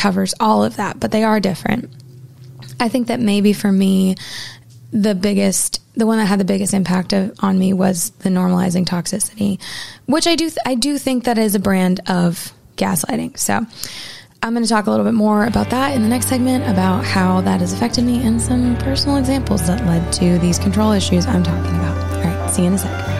covers 0.00 0.34
all 0.40 0.64
of 0.64 0.76
that, 0.76 0.98
but 0.98 1.10
they 1.10 1.22
are 1.22 1.38
different. 1.40 1.90
I 2.80 2.88
think 2.88 3.08
that 3.08 3.20
maybe 3.20 3.52
for 3.52 3.70
me, 3.70 4.16
the 4.92 5.14
biggest, 5.14 5.82
the 5.94 6.06
one 6.06 6.18
that 6.18 6.24
had 6.24 6.40
the 6.40 6.44
biggest 6.44 6.72
impact 6.72 7.12
of, 7.12 7.32
on 7.40 7.58
me 7.58 7.72
was 7.74 8.10
the 8.10 8.30
normalizing 8.30 8.86
toxicity, 8.86 9.60
which 10.06 10.26
I 10.26 10.36
do, 10.36 10.50
I 10.64 10.74
do 10.74 10.96
think 10.96 11.24
that 11.24 11.36
is 11.36 11.54
a 11.54 11.60
brand 11.60 12.00
of 12.08 12.52
gaslighting. 12.76 13.38
So 13.38 13.64
I'm 14.42 14.54
going 14.54 14.64
to 14.64 14.68
talk 14.68 14.86
a 14.86 14.90
little 14.90 15.04
bit 15.04 15.14
more 15.14 15.44
about 15.44 15.68
that 15.70 15.94
in 15.94 16.02
the 16.02 16.08
next 16.08 16.28
segment 16.28 16.66
about 16.68 17.04
how 17.04 17.42
that 17.42 17.60
has 17.60 17.74
affected 17.74 18.04
me 18.04 18.24
and 18.26 18.40
some 18.40 18.76
personal 18.78 19.18
examples 19.18 19.66
that 19.66 19.84
led 19.86 20.10
to 20.14 20.38
these 20.38 20.58
control 20.58 20.92
issues 20.92 21.26
I'm 21.26 21.42
talking 21.42 21.74
about. 21.76 22.14
All 22.14 22.22
right, 22.22 22.50
see 22.50 22.62
you 22.62 22.68
in 22.68 22.74
a 22.74 22.78
sec. 22.78 23.19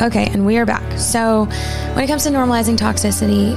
Okay, 0.00 0.26
and 0.26 0.46
we 0.46 0.58
are 0.58 0.64
back. 0.64 0.96
So, 0.96 1.46
when 1.94 2.04
it 2.04 2.06
comes 2.06 2.22
to 2.22 2.30
normalizing 2.30 2.76
toxicity, 2.78 3.56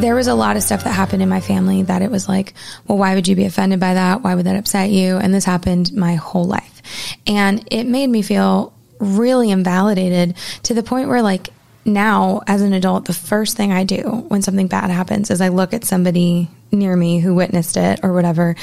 there 0.00 0.14
was 0.14 0.28
a 0.28 0.34
lot 0.34 0.56
of 0.56 0.62
stuff 0.62 0.84
that 0.84 0.92
happened 0.92 1.20
in 1.20 1.28
my 1.28 1.40
family 1.40 1.82
that 1.82 2.00
it 2.00 2.12
was 2.12 2.28
like, 2.28 2.54
well, 2.86 2.96
why 2.96 3.16
would 3.16 3.26
you 3.26 3.34
be 3.34 3.44
offended 3.44 3.80
by 3.80 3.94
that? 3.94 4.22
Why 4.22 4.36
would 4.36 4.46
that 4.46 4.54
upset 4.54 4.90
you? 4.90 5.16
And 5.16 5.34
this 5.34 5.44
happened 5.44 5.92
my 5.92 6.14
whole 6.14 6.44
life. 6.44 6.80
And 7.26 7.66
it 7.72 7.88
made 7.88 8.06
me 8.06 8.22
feel 8.22 8.72
really 9.00 9.50
invalidated 9.50 10.36
to 10.62 10.74
the 10.74 10.84
point 10.84 11.08
where, 11.08 11.22
like, 11.22 11.48
now 11.84 12.42
as 12.46 12.62
an 12.62 12.72
adult, 12.72 13.06
the 13.06 13.12
first 13.12 13.56
thing 13.56 13.72
I 13.72 13.82
do 13.82 14.26
when 14.28 14.42
something 14.42 14.68
bad 14.68 14.90
happens 14.90 15.28
is 15.28 15.40
I 15.40 15.48
look 15.48 15.74
at 15.74 15.84
somebody 15.84 16.48
near 16.70 16.94
me 16.94 17.18
who 17.18 17.34
witnessed 17.34 17.76
it 17.76 17.98
or 18.04 18.12
whatever, 18.12 18.54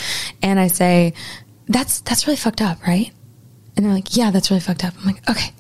and 0.42 0.62
I 0.62 0.68
say, 0.68 1.14
that's, 1.68 2.00
that's 2.00 2.26
really 2.26 2.38
fucked 2.38 2.62
up, 2.62 2.88
right? 2.88 3.12
And 3.76 3.86
they're 3.86 3.94
like, 3.94 4.16
yeah, 4.16 4.32
that's 4.32 4.50
really 4.50 4.62
fucked 4.62 4.86
up. 4.86 4.94
I'm 4.98 5.06
like, 5.06 5.30
okay. 5.30 5.52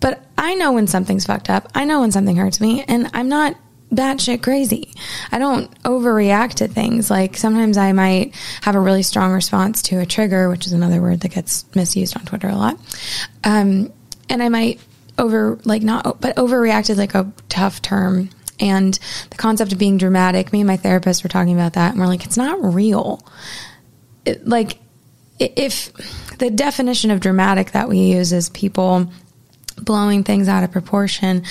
But 0.00 0.24
I 0.36 0.54
know 0.54 0.72
when 0.72 0.86
something's 0.86 1.26
fucked 1.26 1.50
up. 1.50 1.70
I 1.74 1.84
know 1.84 2.00
when 2.00 2.12
something 2.12 2.36
hurts 2.36 2.60
me, 2.60 2.84
and 2.86 3.10
I'm 3.14 3.28
not 3.28 3.56
batshit 3.92 4.42
crazy. 4.42 4.94
I 5.32 5.38
don't 5.38 5.70
overreact 5.82 6.54
to 6.56 6.68
things. 6.68 7.10
Like 7.10 7.36
sometimes 7.36 7.76
I 7.78 7.92
might 7.92 8.34
have 8.62 8.74
a 8.74 8.80
really 8.80 9.02
strong 9.02 9.32
response 9.32 9.82
to 9.82 9.98
a 10.00 10.06
trigger, 10.06 10.48
which 10.48 10.66
is 10.66 10.72
another 10.72 11.00
word 11.00 11.20
that 11.20 11.30
gets 11.30 11.64
misused 11.74 12.16
on 12.16 12.24
Twitter 12.26 12.48
a 12.48 12.54
lot. 12.56 12.78
Um, 13.44 13.92
and 14.28 14.42
I 14.42 14.48
might 14.50 14.80
over, 15.16 15.58
like 15.64 15.82
not, 15.82 16.20
but 16.20 16.36
overreact 16.36 16.90
is 16.90 16.98
like 16.98 17.14
a 17.14 17.32
tough 17.48 17.80
term. 17.82 18.30
And 18.60 18.98
the 19.30 19.36
concept 19.36 19.72
of 19.72 19.78
being 19.78 19.98
dramatic, 19.98 20.52
me 20.52 20.60
and 20.60 20.66
my 20.66 20.76
therapist 20.76 21.22
were 21.22 21.28
talking 21.28 21.54
about 21.54 21.74
that, 21.74 21.92
and 21.92 22.00
we're 22.00 22.08
like, 22.08 22.24
it's 22.24 22.36
not 22.36 22.62
real 22.62 23.24
it- 24.28 24.46
like 24.46 24.78
if 25.38 25.92
the 26.38 26.50
definition 26.50 27.10
of 27.10 27.20
dramatic 27.20 27.72
that 27.72 27.88
we 27.88 27.98
use 27.98 28.32
is 28.32 28.48
people 28.50 29.10
blowing 29.84 30.24
things 30.24 30.48
out 30.48 30.64
of 30.64 30.72
proportion. 30.72 31.44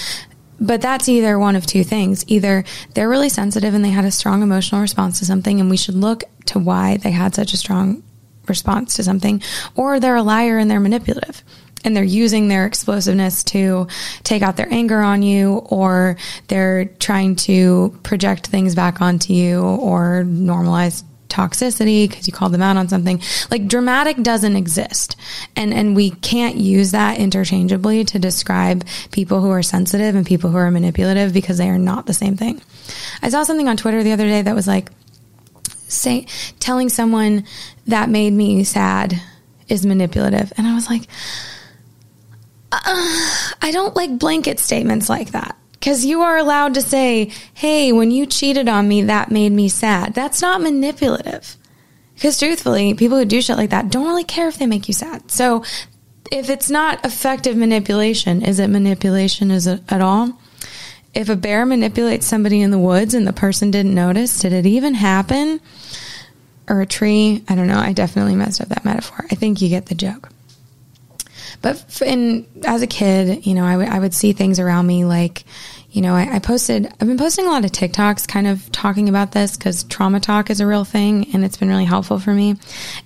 But 0.60 0.82
that's 0.82 1.08
either 1.08 1.38
one 1.38 1.56
of 1.56 1.66
two 1.66 1.84
things. 1.84 2.26
Either 2.28 2.64
they're 2.94 3.10
really 3.10 3.30
sensitive 3.30 3.74
and 3.74 3.86
they 3.86 3.90
had 3.90 4.06
a 4.06 4.12
strong 4.12 4.42
emotional 4.42 4.82
response 4.82 5.20
to 5.20 5.26
something 5.26 5.60
and 5.60 5.70
we 5.70 5.78
should 5.78 5.96
look 5.96 6.24
to 6.48 6.60
why 6.60 6.98
they 6.98 7.12
had 7.12 7.36
such 7.36 7.54
a 7.54 7.58
strong 7.58 8.04
response 8.48 8.96
to 8.96 9.04
something 9.04 9.42
or 9.76 10.00
they're 10.00 10.16
a 10.16 10.24
liar 10.24 10.58
and 10.58 10.72
they're 10.72 10.80
manipulative 10.80 11.44
and 11.84 11.96
they're 11.96 12.04
using 12.04 12.48
their 12.48 12.66
explosiveness 12.66 13.44
to 13.44 13.88
take 14.24 14.42
out 14.42 14.58
their 14.58 14.72
anger 14.72 15.00
on 15.00 15.22
you 15.22 15.58
or 15.70 16.18
they're 16.48 16.86
trying 16.86 17.36
to 17.36 17.98
project 18.04 18.48
things 18.48 18.74
back 18.74 19.02
onto 19.02 19.34
you 19.34 19.62
or 19.62 20.24
normalize 20.26 21.04
toxicity 21.30 22.08
because 22.10 22.28
you 22.28 22.34
called 22.34 22.54
them 22.54 22.62
out 22.62 22.78
on 22.78 22.88
something. 22.88 23.22
Like 23.52 23.68
dramatic 23.68 24.22
doesn't 24.22 24.56
exist. 24.56 25.16
And 25.56 25.74
and 25.74 25.96
we 25.96 26.12
can't 26.12 26.56
use 26.56 26.92
that 26.92 27.20
interchangeably 27.20 28.04
to 28.06 28.20
describe 28.20 28.86
people 29.12 29.42
who 29.42 29.50
are 29.50 29.64
sensitive 29.64 30.16
and 30.16 30.26
people 30.26 30.50
who 30.50 30.58
are 30.58 30.72
manipulative 30.72 31.34
because 31.34 31.58
they 31.58 31.70
are 31.70 31.78
not 31.78 32.06
the 32.06 32.14
same 32.14 32.36
thing. 32.38 32.62
I 33.22 33.30
saw 33.30 33.44
something 33.44 33.68
on 33.68 33.78
twitter 33.78 34.04
the 34.04 34.12
other 34.12 34.28
day 34.28 34.42
that 34.42 34.56
was 34.56 34.68
like 34.68 34.90
say 35.88 36.28
telling 36.60 36.90
someone 36.90 37.46
that 37.86 38.10
made 38.10 38.34
me 38.34 38.64
sad 38.64 39.22
is 39.68 39.86
manipulative. 39.86 40.52
And 40.58 40.68
i 40.68 40.76
was 40.76 40.90
like 40.90 41.04
uh, 42.72 42.80
i 43.62 43.70
don't 43.72 43.96
like 43.96 44.20
blanket 44.20 44.60
statements 44.60 45.10
like 45.10 45.32
that 45.32 45.58
because 45.88 46.04
you 46.04 46.20
are 46.20 46.36
allowed 46.36 46.74
to 46.74 46.82
say 46.82 47.32
hey 47.54 47.94
when 47.94 48.12
you 48.12 48.26
cheated 48.26 48.68
on 48.68 48.86
me 48.90 49.04
that 49.04 49.32
made 49.32 49.54
me 49.54 49.70
sad. 49.70 50.14
That's 50.14 50.42
not 50.42 50.60
manipulative. 50.60 51.56
Because 52.14 52.38
truthfully 52.38 52.94
people 52.94 53.18
who 53.18 53.24
do 53.24 53.42
shit 53.42 53.56
like 53.56 53.70
that 53.70 53.90
don't 53.90 54.06
really 54.06 54.26
care 54.26 54.50
if 54.50 54.58
they 54.58 54.66
make 54.66 54.90
you 54.90 54.94
sad. 54.94 55.32
So 55.32 55.64
if 56.30 56.50
it's 56.50 56.70
not 56.70 57.06
effective 57.06 57.56
manipulation 57.56 58.42
is 58.42 58.60
it 58.60 58.68
manipulation 58.68 59.50
is 59.50 59.66
it 59.66 59.82
at 59.88 60.02
all? 60.02 60.38
If 61.14 61.30
a 61.30 61.38
bear 61.38 61.66
manipulates 61.66 62.28
somebody 62.28 62.62
in 62.62 62.72
the 62.72 62.78
woods 62.78 63.14
and 63.14 63.26
the 63.26 63.32
person 63.32 63.72
didn't 63.72 63.96
notice 63.96 64.42
did 64.42 64.52
it 64.52 64.66
even 64.66 64.94
happen? 64.94 65.62
Or 66.68 66.82
a 66.82 66.86
tree? 66.86 67.46
I 67.48 67.56
don't 67.56 67.68
know. 67.68 67.80
I 67.80 67.94
definitely 67.94 68.36
messed 68.36 68.60
up 68.60 68.68
that 68.68 68.84
metaphor. 68.84 69.26
I 69.32 69.36
think 69.36 69.62
you 69.62 69.70
get 69.70 69.86
the 69.86 69.96
joke. 69.96 70.28
But 71.62 72.02
in 72.06 72.46
as 72.66 72.82
a 72.82 72.88
kid, 72.88 73.46
you 73.46 73.54
know, 73.54 73.66
I, 73.66 73.74
w- 73.74 73.90
I 73.90 74.00
would 74.00 74.14
see 74.14 74.34
things 74.34 74.60
around 74.60 74.86
me 74.86 75.06
like, 75.06 75.44
you 75.90 76.02
know, 76.02 76.16
I, 76.16 76.36
I 76.36 76.40
posted, 76.40 76.86
I've 76.86 77.08
been 77.08 77.18
posting 77.18 77.46
a 77.46 77.50
lot 77.50 77.66
of 77.66 77.72
TikToks 77.72 78.28
kind 78.28 78.48
of 78.48 78.72
talking 78.72 79.10
about 79.10 79.32
this 79.32 79.56
because 79.56 79.84
trauma 79.84 80.20
talk 80.20 80.50
is 80.50 80.60
a 80.60 80.68
real 80.68 80.84
thing 80.84 81.34
and 81.34 81.46
it's 81.46 81.58
been 81.58 81.70
really 81.70 81.86
helpful 81.86 82.20
for 82.20 82.34
me. 82.34 82.56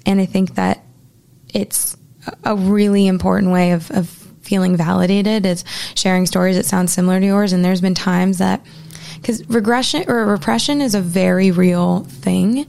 And 0.05 0.19
I 0.19 0.25
think 0.25 0.55
that 0.55 0.83
it's 1.53 1.95
a- 2.43 2.55
really 2.55 3.07
important 3.07 3.51
way 3.51 3.71
of, 3.71 3.89
of 3.91 4.09
feeling 4.41 4.75
validated 4.75 5.45
is 5.45 5.63
sharing 5.95 6.25
stories 6.25 6.55
that 6.57 6.65
sound 6.65 6.89
similar 6.89 7.19
to 7.19 7.25
yours. 7.25 7.53
And 7.53 7.63
there's 7.63 7.81
been 7.81 7.95
times 7.95 8.39
that, 8.39 8.65
because 9.15 9.47
regression 9.47 10.05
or 10.07 10.25
repression 10.25 10.81
is 10.81 10.95
a 10.95 11.01
very 11.01 11.51
real 11.51 12.03
thing. 12.05 12.65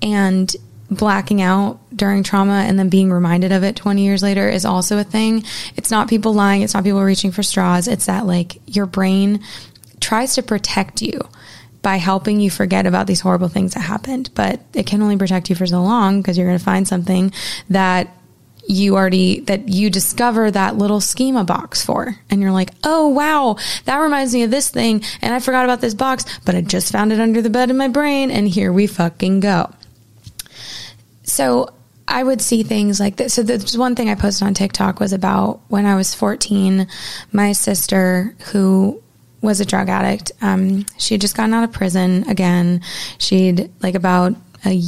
And 0.00 0.54
blacking 0.90 1.42
out 1.42 1.78
during 1.94 2.22
trauma 2.22 2.64
and 2.66 2.78
then 2.78 2.88
being 2.88 3.12
reminded 3.12 3.52
of 3.52 3.62
it 3.62 3.76
20 3.76 4.02
years 4.02 4.22
later 4.22 4.48
is 4.48 4.64
also 4.64 4.98
a 4.98 5.04
thing. 5.04 5.44
It's 5.76 5.90
not 5.90 6.08
people 6.08 6.32
lying, 6.32 6.62
it's 6.62 6.74
not 6.74 6.84
people 6.84 7.02
reaching 7.02 7.30
for 7.30 7.42
straws. 7.42 7.88
It's 7.88 8.06
that 8.06 8.26
like 8.26 8.60
your 8.66 8.86
brain 8.86 9.42
tries 10.00 10.34
to 10.34 10.42
protect 10.42 11.02
you 11.02 11.20
by 11.82 11.96
helping 11.96 12.40
you 12.40 12.50
forget 12.50 12.86
about 12.86 13.06
these 13.06 13.20
horrible 13.20 13.48
things 13.48 13.74
that 13.74 13.80
happened, 13.80 14.30
but 14.34 14.60
it 14.74 14.86
can 14.86 15.02
only 15.02 15.16
protect 15.16 15.48
you 15.48 15.56
for 15.56 15.66
so 15.66 15.82
long 15.82 16.20
because 16.20 16.36
you're 16.36 16.46
going 16.46 16.58
to 16.58 16.64
find 16.64 16.88
something 16.88 17.32
that 17.70 18.14
you 18.66 18.96
already 18.96 19.40
that 19.40 19.68
you 19.68 19.88
discover 19.88 20.50
that 20.50 20.76
little 20.76 21.00
schema 21.00 21.42
box 21.42 21.82
for 21.82 22.14
and 22.28 22.42
you're 22.42 22.52
like 22.52 22.70
oh 22.84 23.08
wow 23.08 23.56
that 23.86 23.96
reminds 23.96 24.34
me 24.34 24.42
of 24.42 24.50
this 24.50 24.68
thing 24.68 25.02
and 25.22 25.32
i 25.32 25.40
forgot 25.40 25.64
about 25.64 25.80
this 25.80 25.94
box 25.94 26.26
but 26.44 26.54
i 26.54 26.60
just 26.60 26.92
found 26.92 27.10
it 27.10 27.18
under 27.18 27.40
the 27.40 27.48
bed 27.48 27.70
in 27.70 27.78
my 27.78 27.88
brain 27.88 28.30
and 28.30 28.46
here 28.46 28.70
we 28.70 28.86
fucking 28.86 29.40
go 29.40 29.72
so 31.28 31.72
I 32.06 32.22
would 32.22 32.40
see 32.40 32.62
things 32.62 32.98
like 32.98 33.16
this. 33.16 33.34
So 33.34 33.42
there's 33.42 33.76
one 33.76 33.94
thing 33.94 34.08
I 34.08 34.14
posted 34.14 34.46
on 34.46 34.54
TikTok 34.54 34.98
was 34.98 35.12
about 35.12 35.60
when 35.68 35.84
I 35.84 35.94
was 35.94 36.14
14, 36.14 36.88
my 37.32 37.52
sister 37.52 38.34
who 38.50 39.02
was 39.40 39.60
a 39.60 39.64
drug 39.64 39.88
addict, 39.88 40.32
um, 40.40 40.84
she 40.98 41.14
had 41.14 41.20
just 41.20 41.36
gotten 41.36 41.54
out 41.54 41.64
of 41.64 41.72
prison 41.72 42.28
again. 42.28 42.82
She'd 43.18 43.70
like 43.82 43.94
about 43.94 44.34
a, 44.64 44.82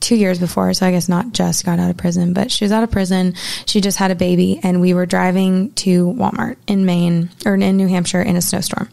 two 0.00 0.16
years 0.16 0.38
before, 0.38 0.72
so 0.72 0.86
I 0.86 0.92
guess 0.92 1.08
not 1.08 1.32
just 1.32 1.66
got 1.66 1.78
out 1.78 1.90
of 1.90 1.96
prison, 1.96 2.32
but 2.32 2.50
she 2.50 2.64
was 2.64 2.72
out 2.72 2.82
of 2.82 2.90
prison. 2.90 3.34
She 3.66 3.80
just 3.80 3.98
had 3.98 4.10
a 4.10 4.14
baby, 4.14 4.60
and 4.62 4.80
we 4.80 4.94
were 4.94 5.04
driving 5.04 5.72
to 5.74 6.06
Walmart 6.14 6.56
in 6.66 6.86
Maine 6.86 7.30
or 7.44 7.54
in 7.54 7.76
New 7.76 7.88
Hampshire 7.88 8.22
in 8.22 8.36
a 8.36 8.40
snowstorm, 8.40 8.88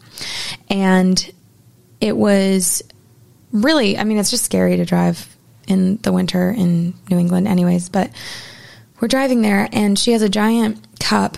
and 0.69 1.31
it 2.01 2.17
was 2.17 2.81
really, 3.51 3.97
I 3.97 4.03
mean, 4.03 4.17
it's 4.17 4.31
just 4.31 4.43
scary 4.43 4.75
to 4.77 4.85
drive 4.85 5.37
in 5.69 5.97
the 5.97 6.11
winter 6.11 6.49
in 6.51 6.93
New 7.09 7.17
England, 7.17 7.47
anyways. 7.47 7.89
But 7.89 8.11
we're 8.99 9.07
driving 9.07 9.41
there, 9.41 9.69
and 9.71 9.97
she 9.97 10.11
has 10.11 10.21
a 10.21 10.29
giant 10.29 10.99
cup 10.99 11.37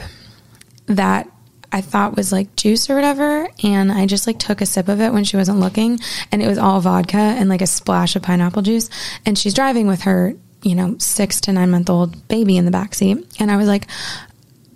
that 0.88 1.30
I 1.72 1.82
thought 1.82 2.18
was 2.18 2.32
like 2.32 2.56
juice 2.56 2.90
or 2.90 2.96
whatever. 2.96 3.48
And 3.64 3.92
I 3.92 4.06
just 4.08 4.28
like 4.28 4.40
took 4.40 4.62
a 4.62 4.66
sip 4.66 4.88
of 4.88 5.00
it 5.00 5.14
when 5.14 5.24
she 5.24 5.38
wasn't 5.38 5.60
looking, 5.60 6.00
and 6.32 6.42
it 6.42 6.48
was 6.48 6.58
all 6.58 6.82
vodka 6.82 7.18
and 7.18 7.50
like 7.50 7.62
a 7.62 7.68
splash 7.68 8.16
of 8.16 8.24
pineapple 8.24 8.62
juice. 8.62 8.90
And 9.26 9.38
she's 9.38 9.54
driving 9.54 9.88
with 9.88 10.02
her, 10.02 10.34
you 10.64 10.76
know, 10.76 10.96
six 10.98 11.42
to 11.42 11.54
nine 11.54 11.72
month 11.72 11.90
old 11.90 12.28
baby 12.28 12.58
in 12.58 12.66
the 12.66 12.72
back 12.72 12.96
seat. 12.96 13.26
And 13.40 13.52
I 13.52 13.58
was 13.58 13.68
like, 13.68 13.88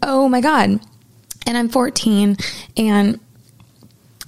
oh 0.04 0.30
my 0.30 0.42
God. 0.42 0.80
And 1.48 1.58
I'm 1.58 1.70
14, 1.70 2.38
and 2.78 3.20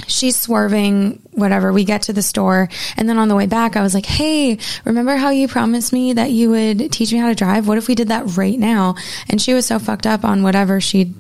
she's 0.06 0.40
swerving 0.40 1.22
whatever. 1.32 1.74
We 1.74 1.84
get 1.84 2.04
to 2.04 2.14
the 2.14 2.22
store. 2.22 2.70
And 2.96 3.10
then 3.10 3.18
on 3.18 3.28
the 3.28 3.36
way 3.36 3.46
back 3.46 3.76
i 3.76 3.82
was 3.82 3.94
like 3.94 4.06
hey 4.06 4.58
remember 4.86 5.16
how 5.16 5.30
you 5.30 5.48
promised 5.48 5.94
me 5.94 6.14
that 6.14 6.32
you 6.32 6.50
would 6.50 6.92
teach 6.92 7.12
me 7.12 7.20
how 7.20 7.30
to 7.30 7.36
drive? 7.36 7.68
What 7.68 7.78
if 7.78 7.88
we 7.88 7.96
did 7.96 8.10
that 8.10 8.38
right 8.38 8.58
now? 8.58 8.96
And 9.30 9.42
she 9.42 9.54
was 9.54 9.66
so 9.66 9.80
fucked 9.80 10.06
up 10.06 10.24
on 10.24 10.44
whatever 10.44 10.80
she'd 10.82 11.14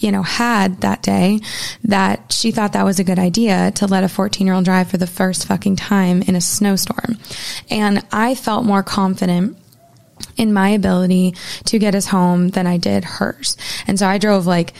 you 0.00 0.10
know 0.10 0.22
had 0.22 0.80
that 0.80 1.02
day 1.02 1.40
that 1.84 2.32
she 2.32 2.50
thought 2.50 2.72
that 2.72 2.84
was 2.84 2.98
a 2.98 3.04
good 3.04 3.18
idea 3.18 3.70
to 3.72 3.86
let 3.86 4.04
a 4.04 4.08
14 4.08 4.46
year 4.46 4.56
old 4.56 4.64
drive 4.64 4.90
for 4.90 4.96
the 4.96 5.06
first 5.06 5.46
fucking 5.46 5.76
time 5.76 6.22
in 6.22 6.34
a 6.34 6.40
snowstorm. 6.40 7.18
And 7.70 8.04
i 8.12 8.34
felt 8.34 8.64
more 8.64 8.82
confident 8.82 9.56
in 10.36 10.52
my 10.52 10.70
ability 10.70 11.34
to 11.64 11.78
get 11.78 11.94
us 11.94 12.06
home 12.06 12.48
than 12.48 12.66
I 12.66 12.76
did 12.76 13.04
hers. 13.04 13.56
And 13.86 13.98
so 13.98 14.06
I 14.06 14.18
drove 14.18 14.46
like 14.46 14.72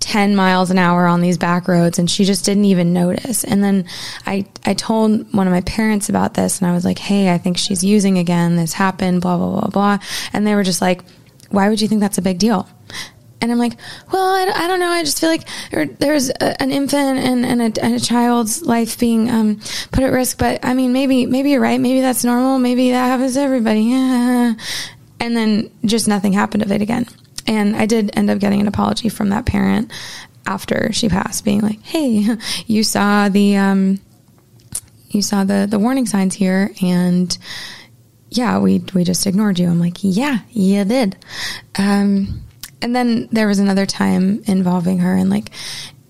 10 0.00 0.36
miles 0.36 0.70
an 0.70 0.78
hour 0.78 1.06
on 1.06 1.20
these 1.20 1.38
back 1.38 1.68
roads 1.68 1.98
and 1.98 2.10
she 2.10 2.24
just 2.24 2.44
didn't 2.44 2.64
even 2.66 2.92
notice. 2.92 3.44
And 3.44 3.62
then 3.62 3.86
I, 4.26 4.46
I 4.64 4.74
told 4.74 5.32
one 5.32 5.46
of 5.46 5.52
my 5.52 5.62
parents 5.62 6.08
about 6.08 6.34
this 6.34 6.60
and 6.60 6.68
I 6.68 6.74
was 6.74 6.84
like, 6.84 6.98
Hey, 6.98 7.32
I 7.32 7.38
think 7.38 7.58
she's 7.58 7.84
using 7.84 8.18
again. 8.18 8.56
This 8.56 8.72
happened, 8.72 9.22
blah, 9.22 9.36
blah, 9.36 9.60
blah, 9.60 9.68
blah. 9.68 9.98
And 10.32 10.46
they 10.46 10.54
were 10.54 10.64
just 10.64 10.80
like, 10.80 11.02
why 11.50 11.68
would 11.68 11.80
you 11.80 11.88
think 11.88 12.00
that's 12.00 12.18
a 12.18 12.22
big 12.22 12.38
deal? 12.38 12.68
And 13.40 13.52
I'm 13.52 13.58
like, 13.58 13.74
well, 14.12 14.34
I, 14.34 14.64
I 14.64 14.66
don't 14.66 14.80
know. 14.80 14.88
I 14.88 15.04
just 15.04 15.20
feel 15.20 15.28
like 15.28 15.46
there, 15.70 15.86
there's 15.86 16.30
a, 16.30 16.60
an 16.60 16.70
infant 16.70 17.18
and, 17.18 17.44
and, 17.44 17.60
a, 17.60 17.84
and 17.84 17.94
a 17.94 18.00
child's 18.00 18.62
life 18.62 18.98
being 18.98 19.30
um, 19.30 19.60
put 19.92 20.04
at 20.04 20.12
risk. 20.12 20.38
But 20.38 20.64
I 20.64 20.74
mean, 20.74 20.92
maybe 20.92 21.26
maybe 21.26 21.50
you're 21.50 21.60
right. 21.60 21.80
Maybe 21.80 22.00
that's 22.00 22.24
normal. 22.24 22.58
Maybe 22.58 22.90
that 22.90 23.06
happens 23.06 23.34
to 23.34 23.40
everybody. 23.40 23.82
Yeah. 23.82 24.54
And 25.18 25.34
then 25.34 25.70
just 25.84 26.06
nothing 26.06 26.34
happened 26.34 26.62
of 26.62 26.70
it 26.70 26.82
again. 26.82 27.06
And 27.46 27.76
I 27.76 27.86
did 27.86 28.10
end 28.16 28.30
up 28.30 28.38
getting 28.38 28.60
an 28.60 28.68
apology 28.68 29.08
from 29.08 29.30
that 29.30 29.46
parent 29.46 29.92
after 30.46 30.92
she 30.92 31.08
passed, 31.08 31.44
being 31.44 31.60
like, 31.60 31.82
"Hey, 31.82 32.36
you 32.66 32.82
saw 32.82 33.28
the 33.28 33.56
um, 33.56 34.00
you 35.10 35.22
saw 35.22 35.44
the 35.44 35.66
the 35.68 35.78
warning 35.78 36.06
signs 36.06 36.34
here, 36.34 36.72
and 36.82 37.36
yeah, 38.30 38.58
we 38.58 38.82
we 38.94 39.04
just 39.04 39.26
ignored 39.26 39.58
you." 39.58 39.68
I'm 39.68 39.80
like, 39.80 39.98
"Yeah, 40.00 40.40
you 40.50 40.84
did." 40.84 41.16
Um, 41.78 42.42
and 42.82 42.94
then 42.94 43.28
there 43.32 43.48
was 43.48 43.58
another 43.58 43.86
time 43.86 44.42
involving 44.46 44.98
her, 44.98 45.14
and 45.14 45.30
like, 45.30 45.50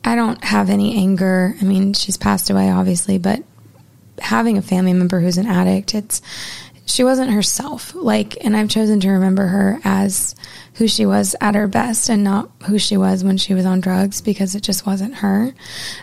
I 0.05 0.15
don't 0.15 0.43
have 0.45 0.71
any 0.71 0.97
anger. 0.97 1.57
I 1.61 1.65
mean, 1.65 1.93
she's 1.93 2.17
passed 2.17 2.51
away, 2.51 2.71
obviously, 2.71 3.19
but 3.19 3.43
having 4.19 4.57
a 4.57 4.63
family 4.63 4.93
member 4.93 5.21
who's 5.21 5.39
an 5.39 5.47
addict, 5.47 5.95
it's 5.95 6.23
she 6.87 7.05
wasn't 7.05 7.33
herself. 7.33 7.95
Like, 7.95 8.43
and 8.43 8.57
I've 8.57 8.71
chosen 8.71 9.01
to 9.01 9.11
remember 9.11 9.47
her 9.47 9.81
as 9.85 10.35
who 10.75 10.89
she 10.89 11.05
was 11.05 11.35
at 11.41 11.55
her 11.55 11.67
best 11.67 12.09
and 12.09 12.25
not 12.25 12.51
who 12.67 12.79
she 12.79 12.97
was 12.97 13.25
when 13.25 13.37
she 13.37 13.55
was 13.55 13.67
on 13.67 13.81
drugs 13.81 14.21
because 14.21 14.55
it 14.55 14.63
just 14.63 14.87
wasn't 14.87 15.17
her. 15.17 15.53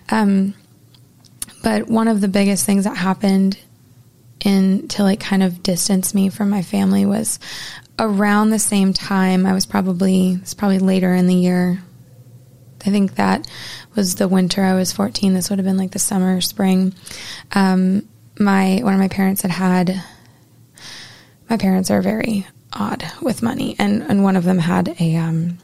Um, 0.09 0.53
but 1.63 1.87
one 1.87 2.07
of 2.07 2.21
the 2.21 2.27
biggest 2.27 2.65
things 2.65 2.83
that 2.83 2.97
happened 2.97 3.57
in 4.43 4.89
to 4.89 5.03
like 5.03 5.21
kind 5.21 5.41
of 5.41 5.63
distance 5.63 6.13
me 6.13 6.27
from 6.27 6.49
my 6.49 6.61
family 6.61 7.05
was 7.05 7.39
around 7.97 8.49
the 8.49 8.59
same 8.59 8.93
time. 8.93 9.45
I 9.45 9.53
was 9.53 9.65
probably 9.65 10.33
it's 10.33 10.53
probably 10.53 10.79
later 10.79 11.13
in 11.13 11.27
the 11.27 11.35
year. 11.35 11.81
I 12.85 12.89
think 12.89 13.15
that 13.15 13.47
was 13.95 14.15
the 14.15 14.27
winter. 14.27 14.61
I 14.61 14.73
was 14.73 14.91
14. 14.91 15.33
This 15.33 15.49
would 15.49 15.59
have 15.59 15.65
been 15.65 15.77
like 15.77 15.91
the 15.91 15.99
summer, 15.99 16.41
spring. 16.41 16.93
Um, 17.53 18.09
my 18.37 18.79
one 18.83 18.93
of 18.93 18.99
my 18.99 19.07
parents 19.07 19.43
had 19.43 19.51
had 19.51 20.03
my 21.53 21.57
parents 21.57 21.91
are 21.91 22.01
very 22.01 22.47
odd 22.73 23.05
with 23.21 23.43
money, 23.43 23.75
and 23.77 24.01
and 24.01 24.23
one 24.23 24.35
of 24.35 24.43
them 24.43 24.57
had 24.57 24.99
a 24.99 25.15
um, 25.17 25.59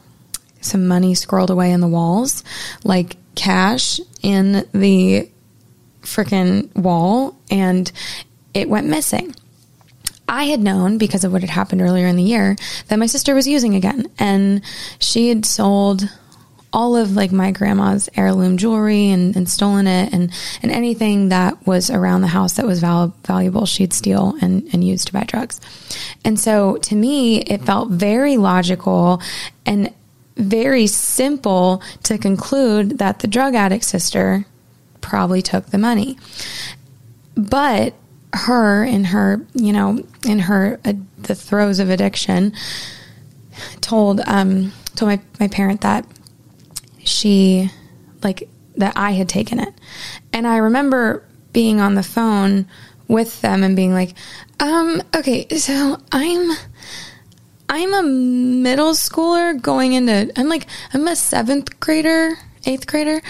some 0.60 0.86
money 0.86 1.16
scrolled 1.16 1.50
away 1.50 1.72
in 1.72 1.80
the 1.80 1.88
walls, 1.88 2.44
like 2.84 3.16
cash 3.34 3.98
in 4.22 4.64
the 4.72 5.28
freaking 6.02 6.72
wall, 6.76 7.36
and 7.50 7.90
it 8.54 8.68
went 8.68 8.86
missing. 8.86 9.34
I 10.28 10.44
had 10.44 10.60
known 10.60 10.96
because 10.96 11.24
of 11.24 11.32
what 11.32 11.40
had 11.40 11.50
happened 11.50 11.82
earlier 11.82 12.06
in 12.06 12.14
the 12.14 12.22
year 12.22 12.54
that 12.86 13.00
my 13.00 13.06
sister 13.06 13.34
was 13.34 13.48
using 13.48 13.74
again, 13.74 14.06
and 14.16 14.62
she 15.00 15.28
had 15.28 15.44
sold 15.44 16.08
all 16.72 16.96
of 16.96 17.16
like 17.16 17.32
my 17.32 17.50
grandma's 17.50 18.08
heirloom 18.16 18.56
jewelry 18.56 19.10
and, 19.10 19.34
and 19.36 19.48
stolen 19.48 19.86
it 19.86 20.12
and, 20.12 20.30
and 20.62 20.70
anything 20.70 21.30
that 21.30 21.66
was 21.66 21.90
around 21.90 22.20
the 22.20 22.28
house 22.28 22.54
that 22.54 22.66
was 22.66 22.80
val- 22.80 23.14
valuable 23.24 23.66
she'd 23.66 23.92
steal 23.92 24.36
and, 24.40 24.68
and 24.72 24.84
use 24.84 25.04
to 25.04 25.12
buy 25.12 25.24
drugs. 25.24 25.60
And 26.24 26.38
so 26.38 26.76
to 26.76 26.94
me 26.94 27.40
it 27.40 27.62
felt 27.62 27.90
very 27.90 28.36
logical 28.36 29.20
and 29.66 29.92
very 30.36 30.86
simple 30.86 31.82
to 32.04 32.18
conclude 32.18 32.98
that 32.98 33.18
the 33.18 33.26
drug 33.26 33.54
addict 33.54 33.84
sister 33.84 34.44
probably 35.00 35.42
took 35.42 35.66
the 35.66 35.78
money. 35.78 36.18
But 37.34 37.94
her 38.32 38.84
in 38.84 39.02
her 39.02 39.44
you 39.54 39.72
know 39.72 40.04
in 40.24 40.38
her 40.38 40.78
uh, 40.84 40.92
the 41.18 41.34
throes 41.34 41.80
of 41.80 41.90
addiction 41.90 42.52
told 43.80 44.20
um 44.26 44.72
told 44.94 45.10
my, 45.10 45.20
my 45.40 45.48
parent 45.48 45.80
that 45.80 46.06
she 47.04 47.70
like 48.22 48.48
that 48.76 48.92
I 48.96 49.12
had 49.12 49.28
taken 49.28 49.60
it. 49.60 49.74
And 50.32 50.46
I 50.46 50.58
remember 50.58 51.24
being 51.52 51.80
on 51.80 51.94
the 51.94 52.02
phone 52.02 52.66
with 53.08 53.40
them 53.40 53.62
and 53.62 53.74
being 53.74 53.92
like, 53.92 54.14
um, 54.60 55.02
okay, 55.14 55.48
so 55.56 55.98
I'm 56.12 56.50
I'm 57.68 57.94
a 57.94 58.02
middle 58.02 58.92
schooler 58.92 59.60
going 59.60 59.92
into 59.92 60.32
I'm 60.36 60.48
like 60.48 60.66
I'm 60.92 61.06
a 61.08 61.16
seventh 61.16 61.80
grader, 61.80 62.36
eighth 62.66 62.86
grader. 62.86 63.20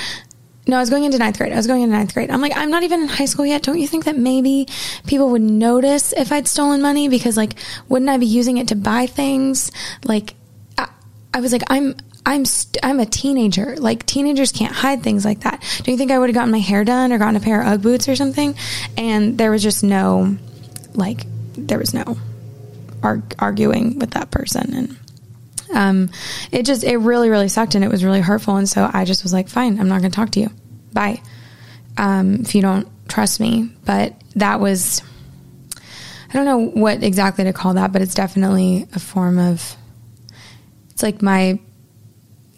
No, 0.66 0.76
I 0.76 0.80
was 0.80 0.90
going 0.90 1.04
into 1.04 1.18
ninth 1.18 1.38
grade. 1.38 1.52
I 1.52 1.56
was 1.56 1.66
going 1.66 1.82
into 1.82 1.96
ninth 1.96 2.14
grade. 2.14 2.30
I'm 2.30 2.40
like, 2.40 2.56
I'm 2.56 2.70
not 2.70 2.82
even 2.84 3.00
in 3.02 3.08
high 3.08 3.24
school 3.24 3.46
yet. 3.46 3.62
Don't 3.62 3.78
you 3.78 3.88
think 3.88 4.04
that 4.04 4.16
maybe 4.16 4.68
people 5.06 5.30
would 5.30 5.42
notice 5.42 6.12
if 6.12 6.30
I'd 6.30 6.46
stolen 6.46 6.80
money? 6.80 7.08
Because 7.08 7.36
like, 7.36 7.54
wouldn't 7.88 8.08
I 8.08 8.18
be 8.18 8.26
using 8.26 8.58
it 8.58 8.68
to 8.68 8.76
buy 8.76 9.06
things? 9.06 9.72
Like, 10.04 10.34
I, 10.78 10.88
I 11.34 11.40
was 11.40 11.50
like, 11.50 11.64
I'm 11.68 11.96
I'm 12.24 12.44
st- 12.44 12.84
I'm 12.84 13.00
a 13.00 13.06
teenager. 13.06 13.76
Like 13.76 14.04
teenagers 14.06 14.52
can't 14.52 14.72
hide 14.72 15.02
things 15.02 15.24
like 15.24 15.40
that. 15.40 15.62
Do 15.82 15.90
you 15.90 15.96
think 15.96 16.10
I 16.10 16.18
would 16.18 16.28
have 16.28 16.34
gotten 16.34 16.52
my 16.52 16.58
hair 16.58 16.84
done 16.84 17.12
or 17.12 17.18
gotten 17.18 17.36
a 17.36 17.40
pair 17.40 17.62
of 17.62 17.68
UGG 17.68 17.82
boots 17.82 18.08
or 18.08 18.16
something? 18.16 18.54
And 18.96 19.38
there 19.38 19.50
was 19.50 19.62
just 19.62 19.82
no, 19.82 20.36
like, 20.94 21.26
there 21.56 21.78
was 21.78 21.94
no 21.94 22.16
arg- 23.02 23.34
arguing 23.38 23.98
with 23.98 24.12
that 24.12 24.30
person, 24.30 24.74
and 24.74 24.96
um, 25.72 26.10
it 26.52 26.64
just 26.64 26.84
it 26.84 26.98
really 26.98 27.30
really 27.30 27.48
sucked, 27.48 27.74
and 27.74 27.84
it 27.84 27.90
was 27.90 28.04
really 28.04 28.20
hurtful. 28.20 28.56
And 28.56 28.68
so 28.68 28.88
I 28.92 29.04
just 29.04 29.22
was 29.22 29.32
like, 29.32 29.48
fine, 29.48 29.80
I'm 29.80 29.88
not 29.88 30.00
going 30.00 30.10
to 30.10 30.16
talk 30.16 30.30
to 30.30 30.40
you. 30.40 30.50
Bye. 30.92 31.20
Um, 31.96 32.40
if 32.40 32.54
you 32.54 32.62
don't 32.62 32.88
trust 33.08 33.40
me, 33.40 33.70
but 33.84 34.14
that 34.36 34.60
was. 34.60 35.02
I 36.28 36.34
don't 36.34 36.44
know 36.44 36.80
what 36.80 37.02
exactly 37.02 37.42
to 37.44 37.52
call 37.52 37.74
that, 37.74 37.92
but 37.92 38.02
it's 38.02 38.14
definitely 38.14 38.86
a 38.94 39.00
form 39.00 39.38
of. 39.38 39.76
It's 40.90 41.02
like 41.02 41.22
my 41.22 41.58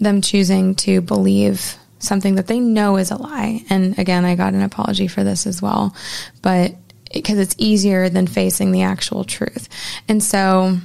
them 0.03 0.21
choosing 0.21 0.75
to 0.77 1.01
believe 1.01 1.77
something 1.99 2.35
that 2.35 2.49
they 2.49 2.61
know 2.61 2.97
is 2.97 3.11
a 3.11 3.17
lie. 3.17 3.65
And 3.71 3.99
again, 3.99 4.25
I 4.25 4.35
got 4.35 4.55
an 4.55 4.63
apology 4.63 5.07
for 5.07 5.23
this 5.23 5.47
as 5.47 5.63
well, 5.63 5.95
but 6.43 6.75
because 7.13 7.39
it's 7.39 7.55
easier 7.59 8.09
than 8.09 8.27
facing 8.27 8.73
the 8.73 8.83
actual 8.83 9.25
truth. 9.25 9.69
And 10.09 10.23
so 10.23 10.79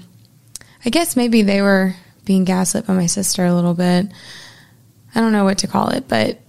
I 0.86 0.90
guess 0.90 1.16
maybe 1.16 1.42
they 1.42 1.62
were 1.62 1.96
being 2.26 2.44
gaslit 2.44 2.86
by 2.86 2.94
my 2.94 3.06
sister 3.06 3.46
a 3.46 3.54
little 3.54 3.74
bit. 3.74 4.08
I 5.16 5.20
don't 5.20 5.32
know 5.32 5.46
what 5.46 5.60
to 5.60 5.68
call 5.68 5.90
it, 5.90 6.08
but 6.08 6.40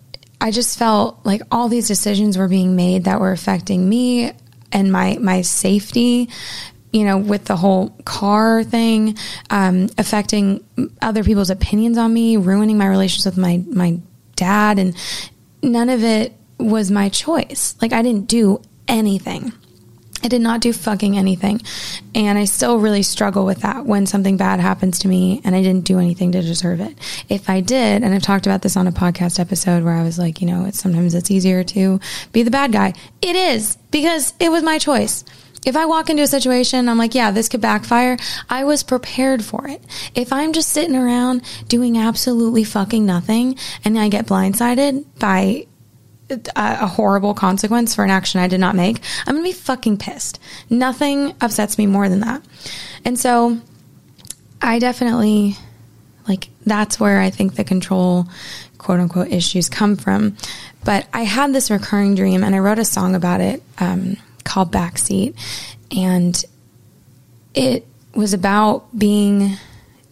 I 0.40 0.50
just 0.50 0.78
felt 0.78 1.24
like 1.24 1.42
all 1.50 1.68
these 1.68 1.88
decisions 1.88 2.36
were 2.36 2.48
being 2.48 2.76
made 2.76 3.04
that 3.04 3.20
were 3.20 3.32
affecting 3.32 3.88
me 3.88 4.32
and 4.70 4.92
my 4.92 5.16
my 5.20 5.42
safety 5.42 6.28
you 6.92 7.04
know, 7.04 7.18
with 7.18 7.44
the 7.44 7.56
whole 7.56 7.90
car 8.04 8.64
thing, 8.64 9.16
um, 9.50 9.88
affecting 9.98 10.64
other 11.02 11.22
people's 11.22 11.50
opinions 11.50 11.98
on 11.98 12.12
me, 12.12 12.36
ruining 12.36 12.78
my 12.78 12.86
relations 12.86 13.26
with 13.26 13.36
my, 13.36 13.62
my 13.68 13.98
dad. 14.36 14.78
And 14.78 14.96
none 15.62 15.88
of 15.88 16.02
it 16.02 16.32
was 16.58 16.90
my 16.90 17.08
choice. 17.08 17.76
Like, 17.80 17.92
I 17.92 18.02
didn't 18.02 18.28
do 18.28 18.62
anything. 18.86 19.52
I 20.22 20.28
did 20.28 20.40
not 20.40 20.60
do 20.60 20.72
fucking 20.72 21.16
anything. 21.16 21.60
And 22.14 22.38
I 22.38 22.44
still 22.44 22.80
really 22.80 23.02
struggle 23.02 23.44
with 23.44 23.60
that 23.60 23.86
when 23.86 24.06
something 24.06 24.36
bad 24.36 24.58
happens 24.58 24.98
to 25.00 25.08
me 25.08 25.40
and 25.44 25.54
I 25.54 25.62
didn't 25.62 25.84
do 25.84 25.98
anything 25.98 26.32
to 26.32 26.42
deserve 26.42 26.80
it. 26.80 26.98
If 27.28 27.48
I 27.48 27.60
did, 27.60 28.02
and 28.02 28.12
I've 28.12 28.22
talked 28.22 28.46
about 28.46 28.62
this 28.62 28.76
on 28.76 28.88
a 28.88 28.92
podcast 28.92 29.38
episode 29.38 29.84
where 29.84 29.94
I 29.94 30.02
was 30.02 30.18
like, 30.18 30.40
you 30.40 30.48
know, 30.48 30.64
it's 30.64 30.80
sometimes 30.80 31.14
it's 31.14 31.30
easier 31.30 31.62
to 31.64 32.00
be 32.32 32.42
the 32.42 32.50
bad 32.50 32.72
guy. 32.72 32.94
It 33.22 33.36
is 33.36 33.76
because 33.90 34.34
it 34.40 34.50
was 34.50 34.62
my 34.64 34.78
choice. 34.78 35.24
If 35.64 35.76
I 35.76 35.86
walk 35.86 36.10
into 36.10 36.22
a 36.22 36.26
situation, 36.26 36.88
I'm 36.88 36.98
like, 36.98 37.14
yeah, 37.14 37.30
this 37.30 37.48
could 37.48 37.60
backfire. 37.60 38.16
I 38.48 38.64
was 38.64 38.82
prepared 38.82 39.44
for 39.44 39.68
it. 39.68 39.82
If 40.14 40.32
I'm 40.32 40.52
just 40.52 40.70
sitting 40.70 40.96
around 40.96 41.42
doing 41.68 41.98
absolutely 41.98 42.64
fucking 42.64 43.04
nothing 43.04 43.58
and 43.84 43.98
I 43.98 44.08
get 44.08 44.26
blindsided 44.26 45.04
by 45.18 45.66
a, 46.56 46.86
horrible 46.86 47.34
consequence 47.34 47.94
for 47.94 48.04
an 48.04 48.10
action 48.10 48.40
I 48.40 48.48
did 48.48 48.60
not 48.60 48.74
make, 48.74 49.00
I'm 49.26 49.34
going 49.34 49.44
to 49.44 49.50
be 49.50 49.52
fucking 49.52 49.98
pissed. 49.98 50.38
Nothing 50.70 51.34
upsets 51.40 51.78
me 51.78 51.86
more 51.86 52.08
than 52.08 52.20
that. 52.20 52.42
And 53.04 53.18
so 53.18 53.58
I 54.60 54.78
definitely 54.78 55.56
like 56.26 56.50
that's 56.66 57.00
where 57.00 57.20
I 57.20 57.30
think 57.30 57.54
the 57.54 57.64
control 57.64 58.28
quote 58.76 59.00
unquote 59.00 59.28
issues 59.28 59.68
come 59.68 59.96
from. 59.96 60.36
But 60.84 61.06
I 61.12 61.22
had 61.22 61.52
this 61.52 61.70
recurring 61.70 62.14
dream 62.14 62.44
and 62.44 62.54
I 62.54 62.58
wrote 62.58 62.78
a 62.78 62.84
song 62.84 63.14
about 63.14 63.40
it. 63.40 63.62
Um, 63.78 64.16
called 64.48 64.72
Backseat. 64.72 65.36
And 65.96 66.42
it 67.54 67.86
was 68.14 68.34
about 68.34 68.98
being 68.98 69.56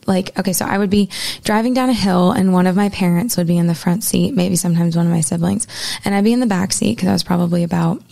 like, 0.07 0.39
okay, 0.39 0.53
so 0.53 0.65
I 0.65 0.79
would 0.79 0.91
be 0.91 1.11
driving 1.43 1.75
down 1.75 1.91
a 1.91 1.95
hill 1.95 2.31
and 2.31 2.53
one 2.53 2.67
of 2.67 2.77
my 2.77 2.89
parents 2.91 3.37
would 3.37 3.47
be 3.47 3.57
in 3.57 3.67
the 3.67 3.75
front 3.75 4.05
seat, 4.05 4.35
maybe 4.35 4.55
sometimes 4.57 4.97
one 4.97 5.07
of 5.07 5.13
my 5.13 5.21
siblings, 5.21 5.67
and 6.05 6.15
I'd 6.15 6.25
be 6.25 6.33
in 6.33 6.41
the 6.41 6.47
back 6.47 6.73
seat 6.73 6.97
because 6.97 7.09
I 7.09 7.13
was 7.13 7.25
probably 7.25 7.65
about 7.65 8.03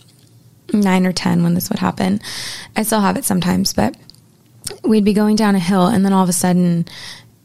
nine 0.73 1.05
or 1.05 1.13
10 1.13 1.43
when 1.43 1.53
this 1.53 1.69
would 1.69 1.79
happen. 1.79 2.19
I 2.75 2.83
still 2.83 2.99
have 2.99 3.17
it 3.17 3.23
sometimes, 3.23 3.73
but 3.73 3.95
we'd 4.83 5.05
be 5.05 5.13
going 5.13 5.35
down 5.35 5.55
a 5.55 5.59
hill 5.59 5.87
and 5.87 6.03
then 6.03 6.11
all 6.11 6.23
of 6.23 6.29
a 6.29 6.33
sudden 6.33 6.85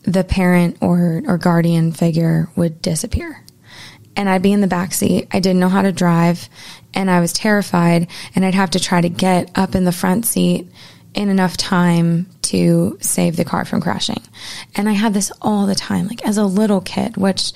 the 0.03 0.25
parent 0.25 0.79
or, 0.81 1.23
or 1.27 1.39
guardian 1.39 1.93
figure 1.93 2.49
would 2.57 2.83
disappear. 2.83 3.45
And 4.21 4.29
I'd 4.29 4.43
be 4.43 4.53
in 4.53 4.61
the 4.61 4.67
back 4.67 4.93
seat. 4.93 5.29
I 5.33 5.41
didn't 5.41 5.61
know 5.61 5.71
how 5.71 5.81
to 5.81 5.93
drive 5.93 6.51
and 6.93 7.11
I 7.11 7.21
was 7.21 7.33
terrified 7.33 8.07
and 8.35 8.45
I'd 8.45 8.53
have 8.53 8.69
to 8.73 8.79
try 8.79 9.01
to 9.01 9.09
get 9.09 9.51
up 9.55 9.75
in 9.75 9.87
the 9.87 9.93
front 9.93 10.27
seat 10.27 10.69
in 11.15 11.31
enough 11.31 11.57
time 11.57 12.27
to 12.43 12.99
save 13.01 13.37
the 13.37 13.47
car 13.47 13.65
from 13.65 13.81
crashing. 13.81 14.21
And 14.77 14.91
I 14.91 14.93
had 14.93 15.15
this 15.15 15.33
all 15.41 15.65
the 15.65 15.75
time, 15.75 16.07
like 16.07 16.23
as 16.27 16.37
a 16.37 16.45
little 16.45 16.83
kid, 16.83 17.17
which 17.17 17.53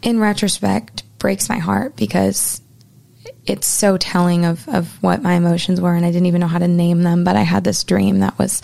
in 0.00 0.20
retrospect 0.20 1.02
breaks 1.18 1.48
my 1.48 1.58
heart 1.58 1.96
because 1.96 2.62
it's 3.44 3.66
so 3.66 3.96
telling 3.96 4.44
of, 4.44 4.68
of 4.68 5.02
what 5.02 5.20
my 5.20 5.34
emotions 5.34 5.80
were 5.80 5.96
and 5.96 6.06
I 6.06 6.12
didn't 6.12 6.26
even 6.26 6.40
know 6.40 6.46
how 6.46 6.60
to 6.60 6.68
name 6.68 7.02
them, 7.02 7.24
but 7.24 7.34
I 7.34 7.42
had 7.42 7.64
this 7.64 7.82
dream 7.82 8.20
that 8.20 8.38
was 8.38 8.62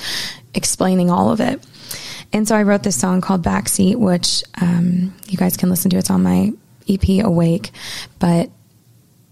explaining 0.55 1.11
all 1.11 1.33
of 1.33 1.41
it. 1.41 1.67
And 2.33 2.47
so 2.47 2.55
I 2.55 2.63
wrote 2.63 2.85
this 2.85 3.01
song 3.01 3.21
called 3.21 3.43
Backseat, 3.43 3.97
which 3.97 4.45
um, 4.61 5.13
you 5.27 5.37
guys 5.37 5.57
can 5.57 5.69
listen 5.69 5.91
to. 5.91 5.97
It's 5.97 6.11
on 6.11 6.23
my 6.23 6.53
EP 6.89 7.25
Awake. 7.25 7.71
But 8.19 8.51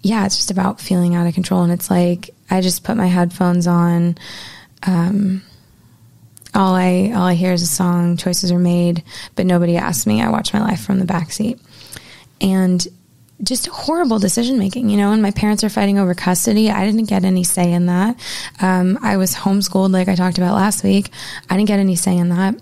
yeah, 0.03 0.27
it's 0.27 0.37
just 0.37 0.51
about 0.51 0.81
feeling 0.81 1.15
out 1.15 1.27
of 1.27 1.35
control. 1.35 1.63
And 1.63 1.73
it's 1.73 1.91
like 1.91 2.31
I 2.51 2.61
just 2.61 2.85
put 2.85 2.97
my 2.97 3.07
headphones 3.07 3.67
on. 3.67 4.19
Um, 4.85 5.43
all 6.55 6.75
I 6.75 7.13
all 7.15 7.23
I 7.23 7.35
hear 7.35 7.53
is 7.53 7.63
a 7.63 7.67
song. 7.67 8.17
Choices 8.17 8.53
are 8.53 8.59
made, 8.59 9.03
but 9.37 9.47
nobody 9.47 9.77
asks 9.77 10.07
me. 10.07 10.21
I 10.21 10.29
watch 10.29 10.53
my 10.53 10.61
life 10.61 10.85
from 10.85 10.99
the 10.99 11.07
back 11.07 11.33
seat, 11.33 11.59
and 12.41 12.87
just 13.43 13.67
horrible 13.69 14.19
decision 14.19 14.59
making. 14.59 14.91
You 14.91 14.99
know, 14.99 15.13
and 15.13 15.23
my 15.23 15.31
parents 15.31 15.65
are 15.65 15.71
fighting 15.71 15.99
over 15.99 16.15
custody. 16.15 16.71
I 16.71 16.85
didn't 16.85 17.09
get 17.09 17.25
any 17.25 17.45
say 17.45 17.73
in 17.73 17.87
that. 17.87 18.17
Um, 18.61 18.99
I 19.03 19.17
was 19.17 19.35
homeschooled, 19.35 19.93
like 19.93 20.09
I 20.09 20.15
talked 20.15 20.39
about 20.39 20.55
last 20.55 20.85
week. 20.85 21.11
I 21.49 21.57
didn't 21.57 21.69
get 21.69 21.81
any 21.81 21.97
say 21.97 22.17
in 22.19 22.29
that. 22.31 22.55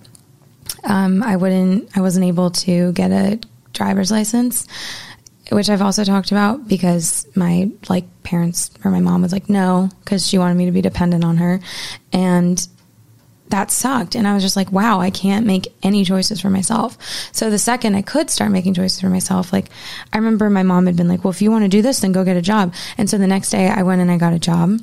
Um, 0.85 1.23
I 1.23 1.37
wouldn't. 1.37 1.97
I 1.97 2.01
wasn't 2.01 2.27
able 2.27 2.51
to 2.51 2.93
get 2.93 3.11
a 3.11 3.41
driver's 3.81 4.11
license 4.11 4.67
which 5.51 5.69
I've 5.69 5.83
also 5.83 6.05
talked 6.05 6.31
about 6.31 6.69
because 6.69 7.27
my 7.35 7.71
like 7.89 8.05
parents 8.23 8.71
or 8.85 8.91
my 8.91 9.01
mom 9.01 9.23
was 9.23 9.33
like 9.33 9.49
no 9.49 9.89
because 10.05 10.27
she 10.27 10.39
wanted 10.39 10.57
me 10.57 10.67
to 10.67 10.73
be 10.73 10.83
dependent 10.83 11.25
on 11.25 11.39
her 11.39 11.61
and 12.13 12.69
that 13.51 13.71
sucked. 13.71 14.15
And 14.15 14.27
I 14.27 14.35
was 14.35 14.43
just 14.43 14.57
like, 14.57 14.73
wow, 14.73 15.01
I 15.01 15.11
can't 15.11 15.47
make 15.47 15.73
any 15.83 16.05
choices 16.05 16.41
for 16.41 16.51
myself. 16.51 16.97
So 17.33 17.51
the 17.51 17.59
second 17.59 17.95
I 17.95 18.03
could 18.03 18.31
start 18.31 18.53
making 18.53 18.75
choices 18.75 19.01
for 19.01 19.09
myself, 19.09 19.53
like 19.53 19.67
I 20.13 20.19
remember 20.19 20.49
my 20.49 20.63
mom 20.63 20.87
had 20.87 20.97
been 20.97 21.09
like, 21.09 21.25
well, 21.25 21.33
if 21.33 21.43
you 21.43 21.51
want 21.51 21.65
to 21.65 21.69
do 21.69 21.83
this, 21.83 22.01
then 22.01 22.13
go 22.13 22.25
get 22.25 22.37
a 22.37 22.43
job. 22.43 22.75
And 22.97 23.11
so 23.11 23.19
the 23.19 23.27
next 23.27 23.51
day 23.51 23.69
I 23.69 23.83
went 23.83 24.01
and 24.01 24.11
I 24.11 24.19
got 24.19 24.33
a 24.33 24.39
job. 24.39 24.79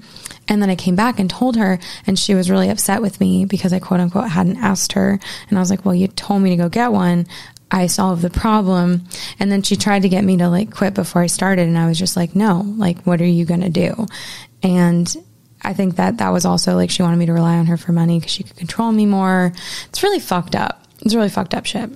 And 0.50 0.62
then 0.62 0.70
I 0.70 0.76
came 0.76 0.96
back 0.96 1.20
and 1.20 1.30
told 1.30 1.58
her, 1.58 1.80
and 2.06 2.18
she 2.18 2.34
was 2.34 2.50
really 2.50 2.70
upset 2.70 3.02
with 3.02 3.20
me 3.20 3.46
because 3.46 3.74
I 3.74 3.80
quote 3.80 4.00
unquote 4.00 4.30
hadn't 4.30 4.58
asked 4.58 4.94
her. 4.94 5.20
And 5.50 5.58
I 5.58 5.62
was 5.62 5.70
like, 5.70 5.86
well, 5.86 5.96
you 5.96 6.08
told 6.08 6.42
me 6.42 6.52
to 6.52 6.56
go 6.56 6.70
get 6.70 6.92
one. 6.92 7.28
I 7.70 7.88
solved 7.88 8.22
the 8.22 8.30
problem. 8.30 9.04
And 9.40 9.52
then 9.52 9.62
she 9.62 9.76
tried 9.76 10.04
to 10.04 10.10
get 10.10 10.24
me 10.24 10.38
to 10.38 10.50
like 10.50 10.72
quit 10.72 10.94
before 10.94 11.22
I 11.22 11.28
started. 11.28 11.68
And 11.68 11.78
I 11.78 11.88
was 11.88 12.00
just 12.00 12.16
like, 12.16 12.36
no, 12.36 12.62
like, 12.78 13.02
what 13.04 13.22
are 13.22 13.26
you 13.26 13.46
going 13.46 13.62
to 13.62 13.70
do? 13.70 14.08
And 14.64 15.14
I 15.62 15.74
think 15.74 15.96
that 15.96 16.18
that 16.18 16.30
was 16.30 16.46
also 16.46 16.76
like 16.76 16.90
she 16.90 17.04
wanted 17.04 17.18
me 17.18 17.26
to 17.26 17.34
rely 17.34 17.58
on 17.58 17.66
her 17.66 17.78
for 17.78 17.92
money 17.92 18.20
because 18.20 18.32
she 18.32 18.44
could 18.44 18.56
control 18.56 18.92
me 18.92 19.06
more. 19.06 19.52
It's 19.90 20.04
really 20.04 20.20
fucked 20.20 20.56
up. 20.56 20.84
It's 21.02 21.16
really 21.16 21.30
fucked 21.30 21.54
up 21.54 21.66
shit. 21.66 21.90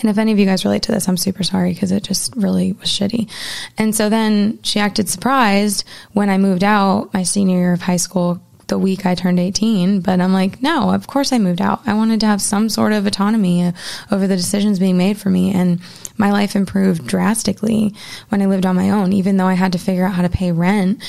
And 0.00 0.10
if 0.10 0.18
any 0.18 0.32
of 0.32 0.38
you 0.38 0.46
guys 0.46 0.64
relate 0.64 0.82
to 0.84 0.92
this, 0.92 1.08
I'm 1.08 1.16
super 1.16 1.44
sorry 1.44 1.72
because 1.72 1.92
it 1.92 2.02
just 2.02 2.34
really 2.34 2.72
was 2.72 2.88
shitty. 2.88 3.30
And 3.78 3.94
so 3.94 4.08
then 4.08 4.58
she 4.62 4.80
acted 4.80 5.08
surprised 5.08 5.84
when 6.12 6.28
I 6.28 6.38
moved 6.38 6.64
out 6.64 7.14
my 7.14 7.22
senior 7.22 7.58
year 7.58 7.72
of 7.72 7.82
high 7.82 7.96
school 7.96 8.40
the 8.68 8.78
week 8.78 9.06
I 9.06 9.14
turned 9.14 9.38
18. 9.38 10.00
But 10.00 10.20
I'm 10.20 10.32
like, 10.32 10.62
no, 10.62 10.90
of 10.90 11.06
course 11.06 11.32
I 11.32 11.38
moved 11.38 11.60
out. 11.60 11.80
I 11.86 11.94
wanted 11.94 12.20
to 12.20 12.26
have 12.26 12.42
some 12.42 12.68
sort 12.68 12.92
of 12.92 13.06
autonomy 13.06 13.64
uh, 13.64 13.72
over 14.10 14.26
the 14.26 14.36
decisions 14.36 14.78
being 14.78 14.98
made 14.98 15.18
for 15.18 15.30
me. 15.30 15.52
And 15.52 15.80
my 16.16 16.30
life 16.30 16.56
improved 16.56 17.06
drastically 17.06 17.94
when 18.28 18.42
I 18.42 18.46
lived 18.46 18.66
on 18.66 18.76
my 18.76 18.90
own, 18.90 19.12
even 19.12 19.36
though 19.36 19.46
I 19.46 19.54
had 19.54 19.72
to 19.72 19.78
figure 19.78 20.04
out 20.04 20.14
how 20.14 20.22
to 20.22 20.28
pay 20.28 20.52
rent 20.52 21.02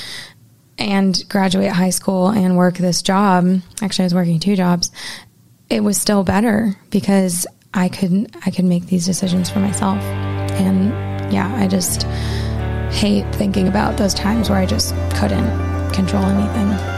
and 0.78 1.20
graduate 1.28 1.72
high 1.72 1.90
school 1.90 2.28
and 2.28 2.56
work 2.56 2.76
this 2.76 3.02
job. 3.02 3.60
Actually, 3.82 4.04
I 4.04 4.06
was 4.06 4.14
working 4.14 4.38
two 4.38 4.56
jobs. 4.56 4.90
It 5.68 5.82
was 5.82 6.00
still 6.00 6.24
better 6.24 6.76
because 6.90 7.46
I 7.74 7.88
could 7.88 8.34
I 8.46 8.50
could 8.50 8.64
make 8.64 8.86
these 8.86 9.04
decisions 9.04 9.50
for 9.50 9.58
myself. 9.58 10.00
And 10.02 10.90
yeah, 11.32 11.52
I 11.56 11.66
just 11.66 12.04
hate 12.92 13.30
thinking 13.34 13.68
about 13.68 13.96
those 13.98 14.14
times 14.14 14.48
where 14.48 14.58
I 14.58 14.66
just 14.66 14.94
couldn't 15.14 15.92
control 15.92 16.24
anything. 16.24 16.97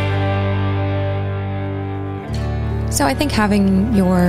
So 2.91 3.05
I 3.05 3.13
think 3.13 3.31
having 3.31 3.93
your 3.93 4.19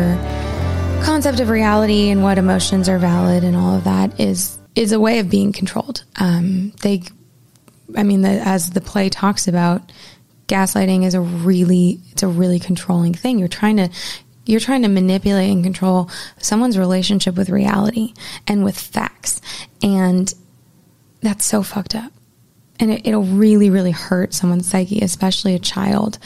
concept 1.02 1.40
of 1.40 1.48
reality 1.48 2.10
and 2.10 2.22
what 2.22 2.38
emotions 2.38 2.88
are 2.88 2.96
valid 2.96 3.42
and 3.42 3.56
all 3.56 3.74
of 3.74 3.84
that 3.84 4.20
is 4.20 4.56
is 4.76 4.92
a 4.92 5.00
way 5.00 5.18
of 5.18 5.28
being 5.28 5.52
controlled. 5.52 6.04
Um, 6.20 6.70
they, 6.80 7.02
I 7.96 8.04
mean, 8.04 8.22
the, 8.22 8.28
as 8.28 8.70
the 8.70 8.80
play 8.80 9.08
talks 9.08 9.48
about, 9.48 9.92
gaslighting 10.46 11.04
is 11.04 11.14
a 11.14 11.20
really 11.20 12.00
it's 12.12 12.22
a 12.22 12.28
really 12.28 12.60
controlling 12.60 13.14
thing. 13.14 13.40
You're 13.40 13.48
trying 13.48 13.78
to 13.78 13.90
you're 14.46 14.60
trying 14.60 14.82
to 14.82 14.88
manipulate 14.88 15.50
and 15.50 15.64
control 15.64 16.08
someone's 16.38 16.78
relationship 16.78 17.36
with 17.36 17.50
reality 17.50 18.14
and 18.46 18.64
with 18.64 18.78
facts, 18.78 19.40
and 19.82 20.32
that's 21.20 21.44
so 21.44 21.64
fucked 21.64 21.96
up 21.96 22.12
and 22.82 22.90
it, 23.06 23.14
will 23.14 23.22
really, 23.22 23.70
really 23.70 23.92
hurt 23.92 24.34
someone's 24.34 24.68
psyche, 24.68 24.98
especially 25.00 25.54
a 25.54 25.60
child. 25.60 26.18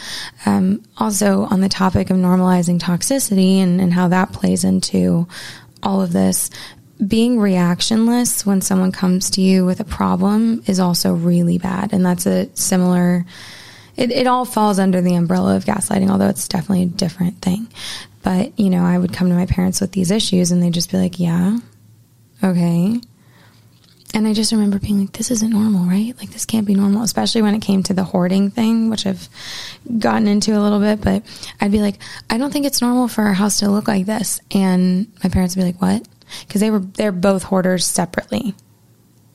Um, 0.47 0.83
also, 0.97 1.43
on 1.43 1.61
the 1.61 1.69
topic 1.69 2.09
of 2.09 2.17
normalizing 2.17 2.81
toxicity 2.81 3.59
and, 3.59 3.79
and 3.79 3.93
how 3.93 4.09
that 4.09 4.33
plays 4.33 4.65
into 4.65 5.29
all 5.83 6.01
of 6.01 6.15
this, 6.15 6.49
being 7.07 7.37
reactionless 7.37 8.47
when 8.47 8.63
someone 8.63 8.91
comes 8.91 9.29
to 9.31 9.43
you 9.43 9.67
with 9.67 9.81
a 9.81 9.85
problem 9.85 10.63
is 10.67 10.81
also 10.81 11.13
really 11.13 11.59
bad. 11.59 11.93
And 11.93 12.05
that's 12.07 12.25
a 12.25 12.49
similar, 12.57 13.27
it, 13.97 14.11
it 14.11 14.27
all 14.27 14.47
falls 14.47 14.79
under 14.79 15.03
the 15.03 15.15
umbrella 15.15 15.57
of 15.57 15.67
gaslighting, 15.67 16.09
although 16.09 16.31
it's 16.31 16.49
definitely 16.49 16.85
a 16.85 16.87
different 16.87 17.43
thing. 17.43 17.69
But, 18.23 18.59
you 18.59 18.71
know, 18.71 18.83
I 18.83 18.97
would 18.97 19.13
come 19.13 19.29
to 19.29 19.35
my 19.35 19.45
parents 19.45 19.83
with 19.83 19.93
these 19.93 20.11
issues 20.11 20.53
and 20.53 20.63
they'd 20.63 20.73
just 20.73 20.91
be 20.91 20.97
like, 20.97 21.21
yeah, 21.21 21.59
okay. 22.43 22.99
And 24.15 24.27
I 24.27 24.33
just 24.33 24.53
remember 24.53 24.79
being 24.79 25.01
like, 25.01 25.13
this 25.13 25.31
isn't 25.31 25.51
normal, 25.51 25.85
right? 25.85 26.17
Like, 26.19 26.31
this 26.31 26.47
can't 26.47 26.67
be 26.67 26.75
normal, 26.75 27.03
especially 27.03 27.43
when 27.43 27.55
it 27.55 27.63
came 27.63 27.83
to 27.85 27.95
the 27.95 28.05
hoarding 28.05 28.51
thing, 28.51 28.89
which 28.89 29.07
I've 29.07 29.29
gotten 29.99 30.27
into 30.27 30.57
a 30.57 30.63
little 30.63 30.81
bit. 30.81 31.01
But 31.01 31.23
I'd 31.61 31.73
be 31.73 31.81
like, 31.81 31.99
I 32.31 32.39
don't 32.39 32.53
think 32.53 32.67
it's 32.67 32.81
normal 32.81 33.09
for 33.09 33.25
our 33.25 33.35
house 33.35 33.59
to 33.61 33.71
look 33.71 33.89
like 33.89 34.07
this. 34.07 34.41
And 34.53 35.09
my 35.23 35.29
parents 35.29 35.57
would 35.57 35.63
be 35.63 35.67
like, 35.67 35.83
what? 35.83 36.07
Because 36.47 36.61
they 36.61 36.71
were, 36.71 36.79
they're 36.79 37.13
both 37.13 37.43
hoarders 37.43 37.85
separately, 37.85 38.55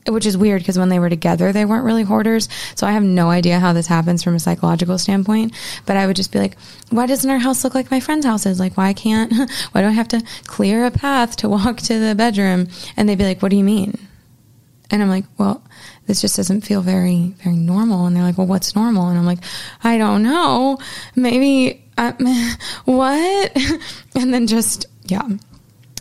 which 0.08 0.26
is 0.26 0.36
weird 0.36 0.62
because 0.62 0.78
when 0.78 0.88
they 0.88 0.98
were 0.98 1.10
together, 1.10 1.52
they 1.52 1.64
weren't 1.64 1.84
really 1.84 2.02
hoarders. 2.02 2.48
So 2.74 2.86
I 2.86 2.92
have 2.92 3.04
no 3.04 3.30
idea 3.30 3.60
how 3.60 3.72
this 3.72 3.86
happens 3.86 4.22
from 4.22 4.34
a 4.34 4.40
psychological 4.40 4.98
standpoint. 4.98 5.52
But 5.86 5.96
I 5.96 6.06
would 6.06 6.16
just 6.16 6.32
be 6.32 6.38
like, 6.38 6.56
why 6.90 7.06
doesn't 7.06 7.30
our 7.30 7.38
house 7.38 7.62
look 7.62 7.74
like 7.74 7.90
my 7.90 8.00
friend's 8.00 8.26
houses? 8.26 8.58
Like, 8.58 8.76
why 8.76 8.94
can't, 8.94 9.32
why 9.72 9.82
do 9.82 9.86
I 9.86 9.92
have 9.92 10.08
to 10.08 10.22
clear 10.46 10.86
a 10.86 10.90
path 10.90 11.36
to 11.36 11.48
walk 11.48 11.76
to 11.82 11.98
the 11.98 12.14
bedroom? 12.14 12.68
And 12.96 13.08
they'd 13.08 13.18
be 13.18 13.24
like, 13.24 13.42
what 13.42 13.50
do 13.50 13.56
you 13.56 13.64
mean? 13.64 13.96
And 14.92 15.02
I'm 15.02 15.08
like, 15.08 15.24
well, 15.38 15.64
this 16.06 16.20
just 16.20 16.36
doesn't 16.36 16.60
feel 16.60 16.82
very, 16.82 17.34
very 17.42 17.56
normal. 17.56 18.06
And 18.06 18.14
they're 18.14 18.22
like, 18.22 18.36
well, 18.36 18.46
what's 18.46 18.76
normal? 18.76 19.08
And 19.08 19.18
I'm 19.18 19.24
like, 19.24 19.42
I 19.82 19.96
don't 19.96 20.22
know. 20.22 20.78
Maybe, 21.16 21.82
uh, 21.96 22.12
what? 22.84 23.56
and 24.14 24.34
then 24.34 24.46
just, 24.46 24.86
yeah. 25.06 25.26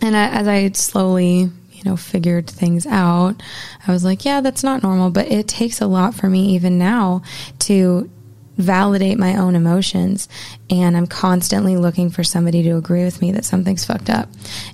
And 0.01 0.17
I, 0.17 0.27
as 0.29 0.47
I 0.47 0.69
slowly, 0.71 1.49
you 1.71 1.83
know, 1.85 1.95
figured 1.95 2.49
things 2.49 2.85
out, 2.85 3.41
I 3.87 3.91
was 3.93 4.03
like, 4.03 4.25
yeah, 4.25 4.41
that's 4.41 4.63
not 4.63 4.83
normal. 4.83 5.09
But 5.09 5.31
it 5.31 5.47
takes 5.47 5.79
a 5.79 5.87
lot 5.87 6.13
for 6.13 6.29
me 6.29 6.55
even 6.55 6.77
now 6.77 7.21
to 7.59 8.09
validate 8.57 9.17
my 9.17 9.37
own 9.37 9.55
emotions. 9.55 10.27
And 10.69 10.97
I'm 10.97 11.07
constantly 11.07 11.77
looking 11.77 12.09
for 12.09 12.25
somebody 12.25 12.61
to 12.63 12.75
agree 12.75 13.05
with 13.05 13.21
me 13.21 13.31
that 13.31 13.45
something's 13.45 13.85
fucked 13.85 14.09
up. 14.09 14.27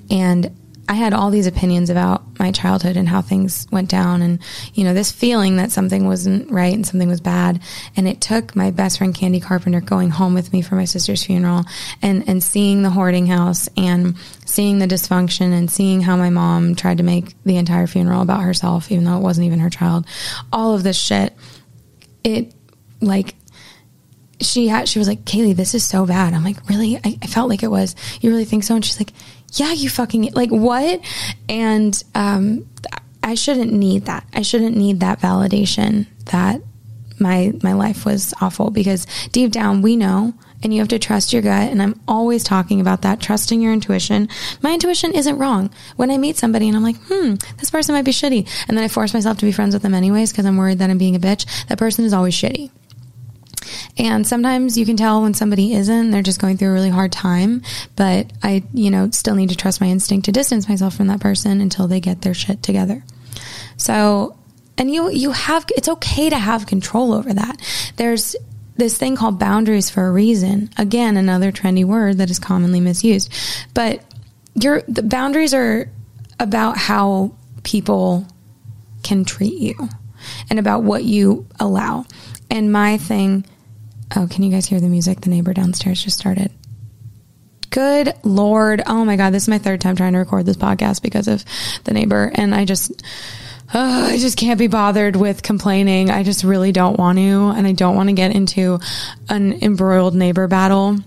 And 0.10 0.52
I 0.90 0.94
had 0.94 1.14
all 1.14 1.30
these 1.30 1.48
opinions 1.48 1.90
about 1.90 2.40
my 2.40 2.52
childhood 2.52 2.96
and 2.96 3.10
how 3.10 3.22
things 3.22 3.68
went 3.72 3.90
down 3.90 4.22
and, 4.22 4.40
you 4.74 4.84
know, 4.84 4.94
this 4.94 5.12
feeling 5.12 5.58
that 5.58 5.72
something 5.72 6.08
wasn't 6.08 6.50
right 6.50 6.74
and 6.74 6.86
something 6.86 7.10
was 7.10 7.20
bad. 7.20 7.62
And 7.96 8.08
it 8.08 8.22
took 8.22 8.56
my 8.56 8.72
best 8.72 8.98
friend 8.98 9.14
Candi 9.14 9.42
Carpenter 9.42 9.82
going 9.82 10.10
home 10.10 10.34
with 10.34 10.54
me 10.54 10.62
for 10.62 10.76
my 10.76 10.86
sister's 10.86 11.26
funeral 11.26 11.66
and, 12.02 12.28
and 12.30 12.42
seeing 12.42 12.84
the 12.84 12.90
hoarding 12.90 13.28
house 13.28 13.68
and 13.76 14.16
seeing 14.46 14.80
the 14.80 14.88
dysfunction 14.88 15.52
and 15.52 15.70
seeing 15.70 16.02
how 16.02 16.16
my 16.16 16.30
mom 16.30 16.76
tried 16.76 16.98
to 16.98 17.04
make 17.04 17.36
the 17.44 17.58
entire 17.58 17.88
funeral 17.88 18.22
about 18.22 18.44
herself, 18.44 18.92
even 18.92 19.04
though 19.04 19.18
it 19.18 19.22
wasn't 19.24 19.46
even 19.46 19.60
her 19.60 19.70
child. 19.70 20.06
All 20.54 20.74
of 20.74 20.84
this 20.84 20.98
shit. 20.98 21.36
It 22.24 22.54
like 23.02 23.36
she 24.40 24.68
had 24.68 24.88
she 24.88 25.00
was 25.00 25.08
like 25.08 25.26
Kalie 25.26 25.54
this 25.54 25.74
is 25.74 25.84
so 25.84 26.06
bad 26.06 26.34
i'm 26.34 26.44
like 26.44 26.58
really 26.70 26.98
I, 26.98 27.18
I, 27.22 27.28
felt 27.28 27.50
like 27.50 27.64
it 27.64 27.72
was 27.72 27.96
you 28.22 28.30
really 28.30 28.46
think 28.46 28.64
so 28.64 28.76
and 28.76 28.86
she's 28.86 29.00
like 29.00 29.12
yeah 29.54 29.72
you 29.74 29.90
fucking 29.90 30.34
like 30.34 30.50
what? 30.50 31.02
And 31.50 32.02
um 32.16 32.68
i 33.24 33.36
shouldn't 33.36 33.74
need 33.74 34.06
that. 34.06 34.26
I 34.34 34.42
shouldn't 34.42 34.78
need 34.78 35.00
that 35.02 35.20
validation 35.20 36.08
that 36.26 36.62
my 37.20 37.54
my 37.64 37.74
life 37.74 38.06
was 38.06 38.34
awful 38.42 38.70
because 38.70 39.08
deep 39.32 39.52
down 39.52 39.82
we 39.82 39.96
know 39.96 40.34
and 40.64 40.74
you 40.74 40.80
have 40.80 40.88
to 40.88 40.98
trust 41.00 41.34
your 41.34 41.42
gut. 41.42 41.72
And 41.72 41.82
i'm 41.82 42.00
always 42.08 42.44
talking 42.44 42.80
about 42.82 43.02
that 43.04 43.20
trusting 43.20 43.62
your 43.62 43.74
intuition. 43.74 44.30
My 44.62 44.74
intuition 44.74 45.14
isn't 45.14 45.38
wrong. 45.38 45.70
When 45.96 46.12
i 46.12 46.18
meet 46.18 46.38
somebody 46.38 46.68
and 46.68 46.78
i'm 46.78 46.84
like 46.84 46.98
hmm 47.08 47.36
this 47.58 47.72
person 47.72 47.96
might 47.96 48.06
be 48.06 48.12
shitty. 48.12 48.48
And 48.68 48.78
then 48.78 48.84
i 48.84 48.88
force 48.88 49.14
myself 49.14 49.38
to 49.40 49.46
be 49.46 49.52
friends 49.52 49.74
with 49.74 49.84
them 49.84 49.94
anyways 49.94 50.32
because 50.32 50.46
i'm 50.46 50.58
worried 50.58 50.80
that 50.80 50.90
i'm 50.90 50.98
being 50.98 51.16
a 51.16 51.20
bitch. 51.20 51.46
That 51.68 51.78
person 51.80 52.06
is 52.06 52.14
always 52.14 52.36
shitty 52.36 52.72
and 53.98 54.26
sometimes 54.26 54.78
you 54.78 54.86
can 54.86 54.98
tell 54.98 55.22
when 55.22 55.34
somebody 55.34 55.74
isn't, 55.74 56.12
they're 56.12 56.22
just 56.22 56.42
going 56.42 56.58
through 56.58 56.70
a 56.70 56.74
really 56.74 56.90
hard 56.90 57.12
time. 57.12 57.62
But 57.96 58.32
I, 58.44 58.64
you 58.74 58.92
know, 58.92 59.10
still 59.12 59.36
need 59.36 59.50
to 59.50 59.58
trust 59.58 59.82
my 59.82 59.88
instinct 59.88 60.26
to 60.26 60.32
distance 60.32 60.68
myself 60.70 60.96
from 60.96 61.08
that 61.08 61.20
person 61.20 61.62
until 61.62 61.88
they 61.88 62.00
get 62.00 62.22
their 62.22 62.34
shit 62.34 62.64
together. 62.64 63.04
So, 63.78 64.38
and 64.78 64.92
you, 64.92 65.10
you 65.12 65.32
have, 65.32 65.66
it's 65.76 65.90
okay 65.90 66.30
to 66.30 66.38
have 66.38 66.66
control 66.66 67.14
over 67.14 67.34
that. 67.34 67.62
There's, 67.96 68.36
this 68.78 68.98
thing 68.98 69.16
called 69.16 69.40
boundaries 69.40 69.90
for 69.90 70.06
a 70.06 70.12
reason. 70.12 70.70
Again, 70.78 71.18
another 71.18 71.52
trendy 71.52 71.84
word 71.84 72.20
that 72.20 72.30
is 72.30 72.40
commonly 72.40 72.80
misused. 72.80 73.34
But 73.74 74.04
your 74.54 74.82
the 74.88 75.04
boundaries 75.04 75.54
are 75.54 75.90
about 76.40 76.78
how 76.78 77.34
people 77.64 78.28
can 79.04 79.26
treat 79.26 79.60
you 79.60 79.76
and 80.50 80.60
about 80.60 80.84
what 80.84 81.04
you 81.04 81.48
allow. 81.60 82.06
And 82.50 82.72
my 82.72 82.98
thing 82.98 83.46
Oh, 84.16 84.28
can 84.30 84.44
you 84.44 84.52
guys 84.52 84.66
hear 84.66 84.80
the 84.80 84.88
music? 84.88 85.22
The 85.22 85.30
neighbor 85.30 85.54
downstairs 85.54 86.04
just 86.04 86.18
started. 86.18 86.52
Good 87.70 88.14
Lord. 88.24 88.82
Oh 88.88 89.04
my 89.04 89.18
God. 89.18 89.32
This 89.32 89.44
is 89.44 89.50
my 89.50 89.58
third 89.58 89.82
time 89.82 89.96
trying 89.96 90.14
to 90.14 90.20
record 90.20 90.46
this 90.46 90.58
podcast 90.58 91.02
because 91.02 91.28
of 91.28 91.44
the 91.84 91.94
neighbor. 91.94 92.32
And 92.34 92.56
I 92.56 92.66
just, 92.66 93.04
oh, 93.74 94.06
I 94.06 94.18
just 94.18 94.38
can't 94.38 94.58
be 94.58 94.68
bothered 94.68 95.16
with 95.16 95.44
complaining. 95.44 96.10
I 96.10 96.24
just 96.24 96.44
really 96.44 96.72
don't 96.72 96.98
want 96.98 97.18
to. 97.18 97.50
And 97.50 97.68
I 97.68 97.74
don't 97.74 97.96
want 97.96 98.10
to 98.10 98.14
get 98.14 98.34
into 98.34 98.80
an 99.30 99.62
embroiled 99.62 100.16
neighbor 100.16 100.48
battle. 100.48 100.98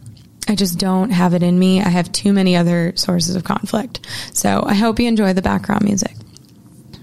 I 0.46 0.54
just 0.54 0.78
don't 0.78 1.10
have 1.10 1.32
it 1.32 1.42
in 1.42 1.58
me. 1.58 1.80
I 1.80 1.88
have 1.88 2.12
too 2.12 2.32
many 2.32 2.56
other 2.56 2.92
sources 2.96 3.34
of 3.34 3.44
conflict. 3.44 4.06
So 4.34 4.62
I 4.64 4.74
hope 4.74 4.98
you 5.00 5.08
enjoy 5.08 5.32
the 5.32 5.42
background 5.42 5.84
music. 5.84 6.14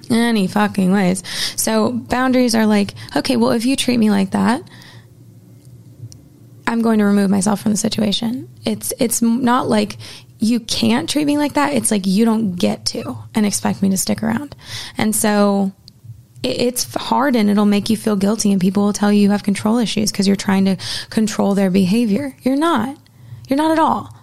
Any 0.10 0.48
fucking 0.48 0.92
ways. 0.92 1.24
So 1.56 1.92
boundaries 1.92 2.56
are 2.56 2.66
like, 2.66 2.94
okay, 3.16 3.36
well, 3.36 3.52
if 3.52 3.66
you 3.66 3.76
treat 3.76 3.98
me 3.98 4.10
like 4.10 4.32
that, 4.32 4.62
I'm 6.68 6.82
going 6.82 7.00
to 7.00 7.06
remove 7.06 7.30
myself 7.30 7.62
from 7.62 7.72
the 7.72 7.78
situation. 7.78 8.50
It's 8.66 8.94
it's 9.00 9.22
not 9.22 9.70
like 9.70 9.98
you 10.40 10.60
can't 10.60 11.10
treat 11.10 11.26
me 11.26 11.38
like 11.38 11.54
that. 11.54 11.74
It's 11.74 11.90
like 11.90 12.06
you 12.06 12.26
don't 12.26 12.56
get 12.56 12.86
to 12.88 13.18
and 13.34 13.46
expect 13.46 13.82
me 13.82 13.90
to 13.90 13.98
stick 13.98 14.22
around. 14.22 14.56
And 14.98 15.16
so 15.16 15.72
it, 16.44 16.60
it's 16.60 16.94
hard 16.94 17.38
and 17.38 17.50
it'll 17.50 17.66
make 17.66 17.90
you 17.90 17.96
feel 17.96 18.18
guilty 18.18 18.52
and 18.52 18.60
people 18.60 18.84
will 18.84 18.94
tell 18.94 19.12
you 19.12 19.22
you 19.22 19.32
have 19.32 19.44
control 19.44 19.78
issues 19.78 20.12
because 20.12 20.28
you're 20.28 20.36
trying 20.36 20.66
to 20.66 20.78
control 21.10 21.56
their 21.56 21.72
behavior. 21.72 22.36
You're 22.42 22.58
not. 22.58 22.98
You're 23.48 23.58
not 23.58 23.72
at 23.72 23.80
all. 23.80 24.14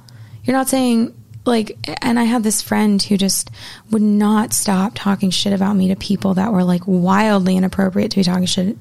You're 0.44 0.56
not 0.56 0.68
saying 0.68 1.14
like 1.46 1.78
and 2.02 2.18
I 2.18 2.24
have 2.24 2.42
this 2.42 2.60
friend 2.60 3.02
who 3.02 3.16
just 3.16 3.50
would 3.90 4.02
not 4.02 4.52
stop 4.52 4.92
talking 4.94 5.30
shit 5.30 5.54
about 5.54 5.76
me 5.76 5.88
to 5.88 5.96
people 5.96 6.34
that 6.34 6.52
were 6.52 6.64
like 6.64 6.82
wildly 6.86 7.56
inappropriate 7.56 8.10
to 8.10 8.16
be 8.18 8.22
talking 8.22 8.46
shit 8.46 8.76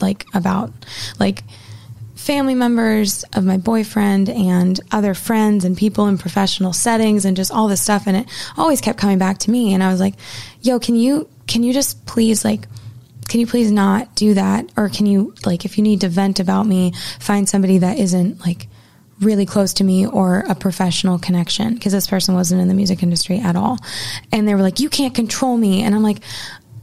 like 0.00 0.26
about. 0.34 0.70
Like 1.18 1.44
family 2.26 2.56
members 2.56 3.22
of 3.34 3.44
my 3.44 3.56
boyfriend 3.56 4.28
and 4.28 4.80
other 4.90 5.14
friends 5.14 5.64
and 5.64 5.76
people 5.76 6.08
in 6.08 6.18
professional 6.18 6.72
settings 6.72 7.24
and 7.24 7.36
just 7.36 7.52
all 7.52 7.68
this 7.68 7.80
stuff 7.80 8.08
and 8.08 8.16
it 8.16 8.26
always 8.56 8.80
kept 8.80 8.98
coming 8.98 9.16
back 9.16 9.38
to 9.38 9.50
me 9.50 9.72
and 9.72 9.82
I 9.82 9.92
was 9.92 10.00
like, 10.00 10.14
"Yo, 10.60 10.80
can 10.80 10.96
you 10.96 11.28
can 11.46 11.62
you 11.62 11.72
just 11.72 12.04
please 12.04 12.44
like 12.44 12.66
can 13.28 13.38
you 13.38 13.46
please 13.46 13.70
not 13.70 14.16
do 14.16 14.34
that 14.34 14.68
or 14.76 14.88
can 14.88 15.06
you 15.06 15.34
like 15.44 15.64
if 15.64 15.78
you 15.78 15.84
need 15.84 16.00
to 16.00 16.08
vent 16.08 16.40
about 16.40 16.66
me, 16.66 16.92
find 17.20 17.48
somebody 17.48 17.78
that 17.78 17.96
isn't 17.98 18.40
like 18.40 18.66
really 19.20 19.46
close 19.46 19.74
to 19.74 19.84
me 19.84 20.04
or 20.06 20.40
a 20.48 20.54
professional 20.54 21.18
connection 21.18 21.74
because 21.74 21.92
this 21.92 22.08
person 22.08 22.34
wasn't 22.34 22.60
in 22.60 22.68
the 22.68 22.74
music 22.74 23.02
industry 23.02 23.38
at 23.38 23.56
all. 23.56 23.78
And 24.32 24.46
they 24.46 24.54
were 24.54 24.62
like, 24.62 24.80
you 24.80 24.90
can't 24.90 25.14
control 25.14 25.56
me. 25.56 25.82
And 25.82 25.94
I'm 25.94 26.02
like, 26.02 26.18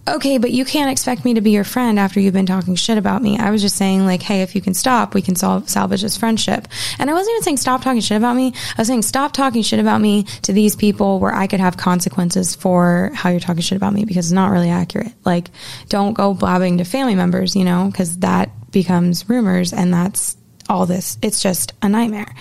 okay, 0.08 0.38
but 0.38 0.52
you 0.52 0.66
can't 0.66 0.92
expect 0.92 1.24
me 1.24 1.34
to 1.34 1.42
be 1.42 1.52
your 1.52 1.64
friend 1.64 1.98
after 1.98 2.20
you've 2.20 2.34
been 2.34 2.46
talking 2.46 2.76
shit 2.76 2.98
about 2.98 3.22
me. 3.22 3.38
I 3.38 3.52
was 3.52 3.62
just 3.62 3.78
saying, 3.78 4.06
like, 4.06 4.22
hey, 4.22 4.42
if 4.42 4.54
you 4.54 4.62
can 4.62 4.74
stop, 4.74 5.14
we 5.14 5.22
can 5.22 5.36
solve, 5.36 5.70
salvage 5.70 6.02
this 6.02 6.18
friendship. 6.18 6.68
And 7.00 7.10
I 7.10 7.14
wasn't 7.14 7.36
even 7.36 7.44
saying 7.44 7.58
stop 7.58 7.82
talking 7.82 8.02
shit 8.02 8.18
about 8.18 8.36
me. 8.36 8.54
I 8.78 8.82
was 8.82 8.88
saying 8.88 9.04
stop 9.04 9.32
talking 9.32 9.62
shit 9.62 9.80
about 9.80 10.02
me 10.02 10.24
to 10.44 10.52
these 10.52 10.76
people 10.76 11.20
where 11.20 11.34
I 11.34 11.48
could 11.48 11.62
have 11.62 11.78
consequences 11.78 12.54
for 12.56 13.12
how 13.14 13.30
you're 13.30 13.40
talking 13.40 13.62
shit 13.62 13.78
about 13.78 13.94
me 13.94 14.04
because 14.04 14.26
it's 14.26 14.34
not 14.34 14.52
really 14.52 14.70
accurate. 14.70 15.14
Like, 15.24 15.50
don't 15.88 16.14
go 16.14 16.34
blabbing 16.34 16.80
to 16.80 16.84
family 16.84 17.16
members, 17.16 17.56
you 17.56 17.64
know, 17.64 17.88
because 17.90 18.20
that 18.20 18.50
becomes 18.72 19.30
rumors 19.30 19.72
and 19.72 19.94
that's 19.94 20.36
all 20.70 20.86
this. 20.86 21.18
It's 21.22 21.42
just 21.42 21.74
a 21.82 21.88
nightmare. 21.88 22.34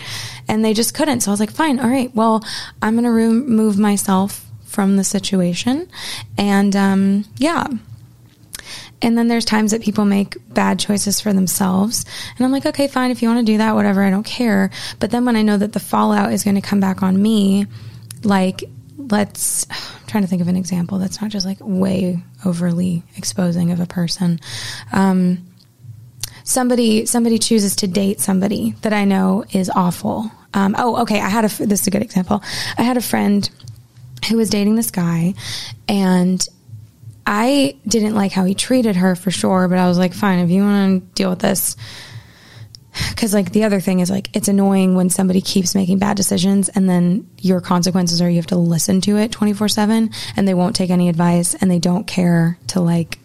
And 0.49 0.65
they 0.65 0.75
just 0.75 0.95
couldn't. 0.95 1.21
So 1.21 1.31
I 1.31 1.33
was 1.33 1.41
like, 1.41 1.53
fine, 1.53 1.79
all 1.79 1.89
right, 1.89 2.13
well, 2.15 2.45
I'm 2.81 2.95
going 2.95 3.05
to 3.05 3.11
remove 3.11 3.79
myself 3.79 4.49
from 4.73 4.97
the 4.97 5.05
situation. 5.05 5.89
And 6.39 6.75
um, 6.75 7.25
yeah. 7.37 7.67
And 9.03 9.19
then 9.19 9.29
there's 9.29 9.45
times 9.45 9.73
that 9.73 9.83
people 9.83 10.05
make 10.05 10.37
bad 10.55 10.79
choices 10.79 11.21
for 11.21 11.33
themselves. 11.33 12.05
And 12.37 12.47
I'm 12.47 12.53
like, 12.53 12.67
okay, 12.67 12.87
fine. 12.87 13.11
If 13.11 13.21
you 13.21 13.29
want 13.29 13.45
to 13.45 13.53
do 13.53 13.59
that, 13.59 13.75
whatever, 13.75 14.03
I 14.03 14.11
don't 14.11 14.23
care. 14.25 14.71
But 15.01 15.11
then 15.11 15.25
when 15.25 15.37
I 15.37 15.43
know 15.43 15.59
that 15.59 15.73
the 15.73 15.81
fallout 15.81 16.33
is 16.33 16.45
going 16.45 16.55
to 16.55 16.61
come 16.61 16.79
back 16.81 17.03
on 17.03 17.21
me, 17.21 17.67
like, 18.23 18.63
let's, 18.97 19.67
I'm 19.71 20.07
trying 20.07 20.23
to 20.23 20.29
think 20.29 20.41
of 20.41 20.49
an 20.49 20.57
example 20.57 20.99
that's 20.99 21.21
not 21.21 21.31
just 21.31 21.45
like 21.45 21.59
way 21.61 22.23
overly 22.45 23.03
exposing 23.17 23.73
of 23.73 23.81
a 23.81 23.87
person. 23.87 24.39
Um, 24.93 25.49
somebody, 26.45 27.05
somebody 27.05 27.39
chooses 27.39 27.75
to 27.77 27.89
date 27.89 28.21
somebody 28.21 28.77
that 28.83 28.93
I 28.93 29.05
know 29.05 29.45
is 29.53 29.69
awful. 29.75 30.31
Um, 30.55 30.77
oh, 30.79 31.03
okay. 31.03 31.21
I 31.21 31.29
had 31.29 31.45
a, 31.45 31.67
this 31.67 31.81
is 31.81 31.87
a 31.89 31.91
good 31.91 32.03
example. 32.03 32.41
I 32.79 32.83
had 32.83 32.97
a 32.97 33.03
friend 33.03 33.51
who 34.29 34.37
was 34.37 34.51
dating 34.51 34.77
this 34.77 34.91
guy 34.91 35.35
and 35.89 36.47
I 37.27 37.77
didn't 37.87 38.15
like 38.15 38.33
how 38.33 38.45
he 38.45 38.55
treated 38.55 38.97
her 38.97 39.15
for 39.15 39.31
sure, 39.31 39.69
but 39.69 39.79
I 39.79 39.87
was 39.89 39.99
like, 39.99 40.13
fine, 40.13 40.41
if 40.41 40.51
you 40.51 40.63
want 40.63 41.03
to 41.03 41.15
deal 41.15 41.31
with 41.31 41.39
this. 41.39 41.77
Because, 43.11 43.33
like, 43.33 43.53
the 43.53 43.65
other 43.65 43.81
thing 43.81 44.01
is, 44.01 44.11
like, 44.11 44.29
it's 44.37 44.49
annoying 44.49 44.97
when 44.97 45.09
somebody 45.09 45.41
keeps 45.41 45.75
making 45.75 45.99
bad 45.99 46.17
decisions 46.17 46.69
and 46.69 46.91
then 46.91 47.27
your 47.39 47.61
consequences 47.63 48.21
are 48.21 48.29
you 48.29 48.37
have 48.37 48.47
to 48.49 48.57
listen 48.57 49.01
to 49.03 49.17
it 49.17 49.33
24 49.33 49.69
7 49.69 50.11
and 50.37 50.49
they 50.49 50.53
won't 50.53 50.77
take 50.77 50.91
any 50.91 51.09
advice 51.09 51.55
and 51.55 51.71
they 51.71 51.79
don't 51.79 52.07
care 52.07 52.59
to, 52.67 52.81
like, 52.81 53.19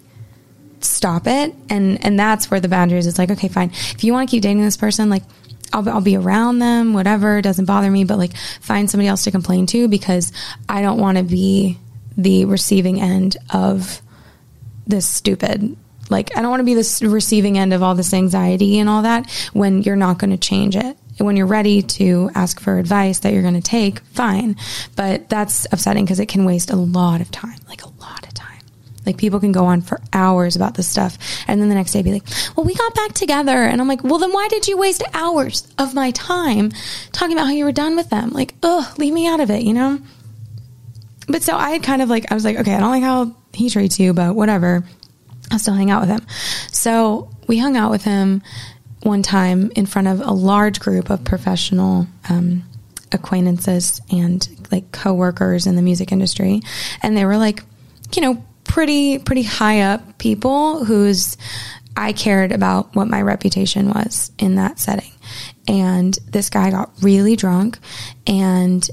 stop 0.80 1.28
it. 1.28 1.54
And, 1.70 2.04
and 2.06 2.18
that's 2.18 2.50
where 2.50 2.60
the 2.60 2.70
boundaries 2.70 3.08
is 3.08 3.18
like, 3.18 3.32
okay, 3.32 3.50
fine. 3.50 3.72
If 3.72 4.04
you 4.04 4.14
want 4.14 4.30
to 4.30 4.32
keep 4.32 4.44
dating 4.44 4.62
this 4.62 4.78
person, 4.78 5.10
like, 5.10 5.24
I'll, 5.74 5.88
I'll 5.90 6.02
be 6.02 6.16
around 6.16 6.60
them, 6.60 6.94
whatever, 6.94 7.38
it 7.38 7.44
doesn't 7.44 7.66
bother 7.66 7.90
me, 7.90 8.04
but 8.04 8.18
like, 8.18 8.36
find 8.62 8.90
somebody 8.90 9.08
else 9.08 9.24
to 9.26 9.32
complain 9.32 9.66
to 9.68 9.88
because 9.88 10.32
I 10.68 10.82
don't 10.82 11.00
want 11.00 11.18
to 11.18 11.24
be 11.24 11.78
the 12.18 12.46
receiving 12.46 13.00
end 13.00 13.38
of 13.54 14.02
this 14.88 15.08
stupid 15.08 15.76
like 16.10 16.36
i 16.36 16.42
don't 16.42 16.50
want 16.50 16.62
to 16.62 16.66
be 16.66 16.74
this 16.74 17.02
receiving 17.04 17.58
end 17.58 17.74
of 17.74 17.84
all 17.84 17.96
this 17.96 18.14
anxiety 18.14 18.80
and 18.80 18.90
all 18.90 19.02
that 19.02 19.30
when 19.54 19.84
you're 19.84 19.96
not 19.96 20.18
going 20.18 20.32
to 20.32 20.38
change 20.38 20.76
it. 20.76 20.98
When 21.20 21.36
you're 21.36 21.48
ready 21.48 21.82
to 21.82 22.30
ask 22.36 22.60
for 22.60 22.78
advice 22.78 23.20
that 23.20 23.34
you're 23.34 23.42
going 23.42 23.56
to 23.56 23.62
take 23.62 24.00
fine 24.00 24.56
but 24.96 25.30
that's 25.30 25.66
upsetting 25.72 26.06
because 26.06 26.20
it 26.20 26.28
can 26.28 26.46
waste 26.46 26.70
a 26.70 26.76
lot 26.76 27.22
of 27.22 27.32
time 27.32 27.58
like 27.68 27.84
a 27.84 27.90
lot 28.00 28.27
like 29.08 29.18
people 29.18 29.40
can 29.40 29.52
go 29.52 29.66
on 29.66 29.82
for 29.82 30.00
hours 30.14 30.56
about 30.56 30.76
this 30.76 30.88
stuff 30.88 31.18
and 31.48 31.60
then 31.60 31.70
the 31.70 31.76
next 31.76 31.94
day 31.94 32.04
be 32.04 32.12
like 32.12 32.24
well 32.56 32.66
we 32.66 32.76
got 32.76 32.94
back 32.94 33.14
together 33.14 33.64
and 33.64 33.82
i'm 33.82 33.88
like 33.88 34.04
well 34.04 34.20
then 34.20 34.32
why 34.32 34.48
did 34.50 34.68
you 34.68 34.78
waste 34.78 35.02
hours 35.14 35.68
of 35.80 35.96
my 35.96 36.12
time 36.12 36.72
talking 37.12 37.36
about 37.36 37.48
how 37.48 37.54
you 37.54 37.66
were 37.66 37.72
done 37.72 37.96
with 37.96 38.10
them 38.10 38.30
like 38.30 38.54
ugh 38.62 39.00
leave 39.00 39.14
me 39.14 39.26
out 39.26 39.40
of 39.40 39.50
it 39.50 39.64
you 39.64 39.74
know 39.74 40.00
but 41.28 41.44
so 41.44 41.56
I 41.56 41.72
had 41.72 41.84
kind 41.84 42.02
of 42.02 42.10
like, 42.10 42.32
I 42.32 42.34
was 42.34 42.46
like, 42.46 42.58
okay, 42.58 42.74
I 42.74 42.80
don't 42.80 42.90
like 42.90 43.04
how 43.04 43.36
he 43.54 43.70
treats 43.70 44.00
you, 44.00 44.14
but 44.14 44.34
whatever. 44.34 44.84
I'll 45.52 45.60
still 45.60 45.74
hang 45.74 45.92
out 45.92 46.02
with 46.02 46.10
him. 46.10 46.26
So 46.72 47.30
we 47.48 47.58
hung 47.58 47.78
out 47.78 47.92
with 47.92 48.04
him 48.04 48.42
one 49.04 49.24
time 49.24 49.72
in 49.76 49.86
front 49.86 50.08
of 50.08 50.22
a 50.22 50.32
large 50.32 50.80
group 50.80 51.10
of 51.10 51.24
professional 51.24 52.08
um, 52.30 52.64
acquaintances 53.12 54.02
and 54.12 54.48
like 54.72 54.92
coworkers 54.92 55.68
in 55.68 55.76
the 55.76 55.82
music 55.82 56.12
industry. 56.12 56.62
And 57.02 57.16
they 57.16 57.26
were 57.26 57.38
like, 57.38 57.64
you 58.16 58.22
know, 58.22 58.44
pretty, 58.78 59.18
pretty 59.18 59.42
high 59.42 59.82
up 59.82 60.20
people 60.20 60.86
whose 60.86 61.36
I 61.96 62.14
cared 62.14 62.52
about 62.52 62.96
what 62.96 63.08
my 63.08 63.24
reputation 63.24 63.90
was 63.90 64.32
in 64.38 64.54
that 64.58 64.78
setting. 64.78 65.10
And 65.68 66.14
this 66.30 66.52
guy 66.52 66.70
got 66.70 66.92
really 67.02 67.36
drunk 67.36 67.80
and 68.28 68.88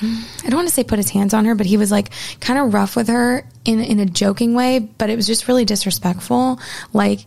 I 0.00 0.44
don't 0.44 0.54
want 0.54 0.68
to 0.68 0.74
say 0.74 0.84
put 0.84 0.98
his 0.98 1.10
hands 1.10 1.34
on 1.34 1.44
her, 1.44 1.54
but 1.54 1.66
he 1.66 1.76
was 1.76 1.90
like 1.90 2.12
kind 2.40 2.58
of 2.58 2.72
rough 2.72 2.96
with 2.96 3.08
her 3.08 3.46
in 3.66 3.80
in 3.80 4.00
a 4.00 4.06
joking 4.06 4.54
way, 4.54 4.78
but 4.78 5.10
it 5.10 5.16
was 5.16 5.26
just 5.26 5.48
really 5.48 5.66
disrespectful. 5.66 6.58
Like 6.94 7.26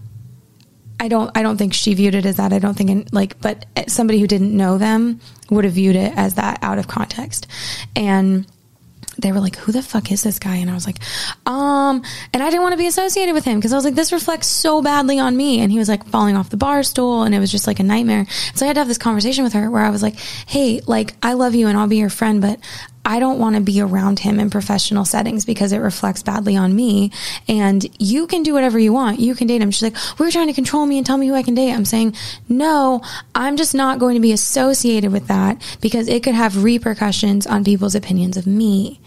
I 0.99 1.09
don't 1.09 1.29
I 1.37 1.43
don't 1.43 1.57
think 1.57 1.75
she 1.75 1.93
viewed 1.93 2.15
it 2.15 2.25
as 2.25 2.37
that. 2.37 2.53
I 2.53 2.57
don't 2.57 2.73
think 2.75 2.89
in, 2.89 3.07
like 3.11 3.39
but 3.39 3.67
somebody 3.87 4.19
who 4.19 4.25
didn't 4.25 4.57
know 4.57 4.79
them 4.79 5.21
would 5.51 5.63
have 5.63 5.73
viewed 5.73 5.95
it 5.95 6.11
as 6.17 6.33
that 6.33 6.57
out 6.63 6.79
of 6.79 6.87
context. 6.87 7.45
And 7.95 8.47
they 9.17 9.31
were 9.31 9.39
like, 9.39 9.55
"Who 9.57 9.71
the 9.71 9.81
fuck 9.81 10.11
is 10.11 10.23
this 10.23 10.39
guy?" 10.39 10.55
And 10.57 10.69
I 10.69 10.73
was 10.73 10.85
like, 10.85 10.99
"Um," 11.45 12.03
and 12.33 12.43
I 12.43 12.49
didn't 12.49 12.61
want 12.61 12.73
to 12.73 12.77
be 12.77 12.87
associated 12.87 13.33
with 13.33 13.45
him 13.45 13.59
because 13.59 13.73
I 13.73 13.75
was 13.75 13.85
like, 13.85 13.95
"This 13.95 14.11
reflects 14.11 14.47
so 14.47 14.81
badly 14.81 15.19
on 15.19 15.35
me." 15.35 15.59
And 15.59 15.71
he 15.71 15.79
was 15.79 15.89
like 15.89 16.05
falling 16.07 16.35
off 16.35 16.49
the 16.49 16.57
bar 16.57 16.83
stool, 16.83 17.23
and 17.23 17.33
it 17.35 17.39
was 17.39 17.51
just 17.51 17.67
like 17.67 17.79
a 17.79 17.83
nightmare. 17.83 18.25
So 18.55 18.65
I 18.65 18.67
had 18.67 18.73
to 18.73 18.81
have 18.81 18.87
this 18.87 18.97
conversation 18.97 19.43
with 19.43 19.53
her 19.53 19.69
where 19.69 19.83
I 19.83 19.89
was 19.89 20.03
like, 20.03 20.17
"Hey, 20.45 20.81
like 20.87 21.15
I 21.21 21.33
love 21.33 21.55
you 21.55 21.67
and 21.67 21.77
I'll 21.77 21.87
be 21.87 21.97
your 21.97 22.09
friend, 22.09 22.41
but 22.41 22.59
I 23.07 23.19
don't 23.21 23.39
want 23.39 23.55
to 23.55 23.61
be 23.61 23.79
around 23.79 24.19
him 24.19 24.37
in 24.37 24.49
professional 24.49 25.05
settings 25.05 25.45
because 25.45 25.71
it 25.71 25.77
reflects 25.77 26.23
badly 26.23 26.57
on 26.57 26.75
me. 26.75 27.13
And 27.47 27.85
you 27.97 28.27
can 28.27 28.43
do 28.43 28.53
whatever 28.53 28.77
you 28.77 28.91
want. 28.91 29.21
You 29.21 29.33
can 29.33 29.47
date 29.47 29.61
him. 29.61 29.71
She's 29.71 29.93
like, 29.93 30.19
we're 30.19 30.29
trying 30.29 30.47
to 30.47 30.53
control 30.53 30.85
me 30.85 30.97
and 30.97 31.05
tell 31.07 31.17
me 31.17 31.27
who 31.27 31.33
I 31.33 31.41
can 31.41 31.55
date. 31.55 31.71
I'm 31.71 31.85
saying, 31.85 32.17
no, 32.49 33.01
I'm 33.33 33.55
just 33.55 33.73
not 33.73 33.97
going 33.97 34.15
to 34.15 34.19
be 34.19 34.33
associated 34.33 35.13
with 35.13 35.27
that 35.27 35.61
because 35.79 36.09
it 36.09 36.21
could 36.21 36.35
have 36.35 36.65
repercussions 36.65 37.47
on 37.47 37.63
people's 37.63 37.95
opinions 37.95 38.35
of 38.35 38.45
me. 38.45 38.99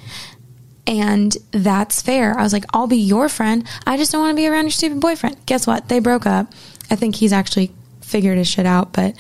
And 0.86 1.36
that's 1.50 2.00
fair. 2.00 2.38
I 2.38 2.42
was 2.42 2.54
like, 2.54 2.64
I'll 2.72 2.86
be 2.86 2.96
your 2.96 3.28
friend. 3.28 3.68
I 3.86 3.98
just 3.98 4.12
don't 4.12 4.22
want 4.22 4.34
to 4.34 4.40
be 4.40 4.48
around 4.48 4.64
your 4.64 4.70
stupid 4.70 5.00
boyfriend. 5.00 5.44
Guess 5.44 5.66
what? 5.66 5.90
They 5.90 5.98
broke 5.98 6.24
up. 6.24 6.50
I 6.90 6.96
think 6.96 7.16
he's 7.16 7.34
actually 7.34 7.70
figured 8.00 8.38
his 8.38 8.48
shit 8.48 8.64
out, 8.64 8.94
but 8.94 9.14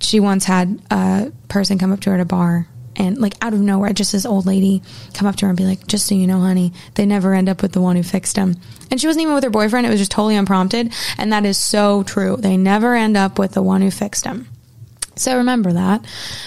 she 0.00 0.18
once 0.18 0.46
had 0.46 0.80
a 0.90 1.30
person 1.48 1.78
come 1.78 1.92
up 1.92 2.00
to 2.00 2.10
her 2.10 2.16
at 2.16 2.22
a 2.22 2.24
bar 2.24 2.68
and 2.96 3.18
like 3.18 3.34
out 3.40 3.54
of 3.54 3.60
nowhere, 3.60 3.92
just 3.92 4.12
this 4.12 4.26
old 4.26 4.46
lady 4.46 4.82
come 5.14 5.26
up 5.26 5.36
to 5.36 5.46
her 5.46 5.50
and 5.50 5.58
be 5.58 5.64
like, 5.64 5.86
"Just 5.86 6.06
so 6.06 6.14
you 6.14 6.26
know, 6.26 6.40
honey, 6.40 6.72
they 6.94 7.06
never 7.06 7.34
end 7.34 7.48
up 7.48 7.62
with 7.62 7.72
the 7.72 7.80
one 7.80 7.96
who 7.96 8.02
fixed 8.02 8.36
them." 8.36 8.56
And 8.90 9.00
she 9.00 9.06
wasn't 9.06 9.22
even 9.22 9.34
with 9.34 9.44
her 9.44 9.50
boyfriend; 9.50 9.86
it 9.86 9.90
was 9.90 10.00
just 10.00 10.10
totally 10.10 10.36
unprompted, 10.36 10.92
and 11.18 11.32
that 11.32 11.44
is 11.44 11.58
so 11.58 12.02
true. 12.02 12.36
They 12.36 12.56
never 12.56 12.94
end 12.94 13.16
up 13.16 13.38
with 13.38 13.52
the 13.52 13.62
one 13.62 13.82
who 13.82 13.90
fixed 13.90 14.24
them. 14.24 14.48
So 15.16 15.36
remember 15.36 15.72
that. 15.72 16.04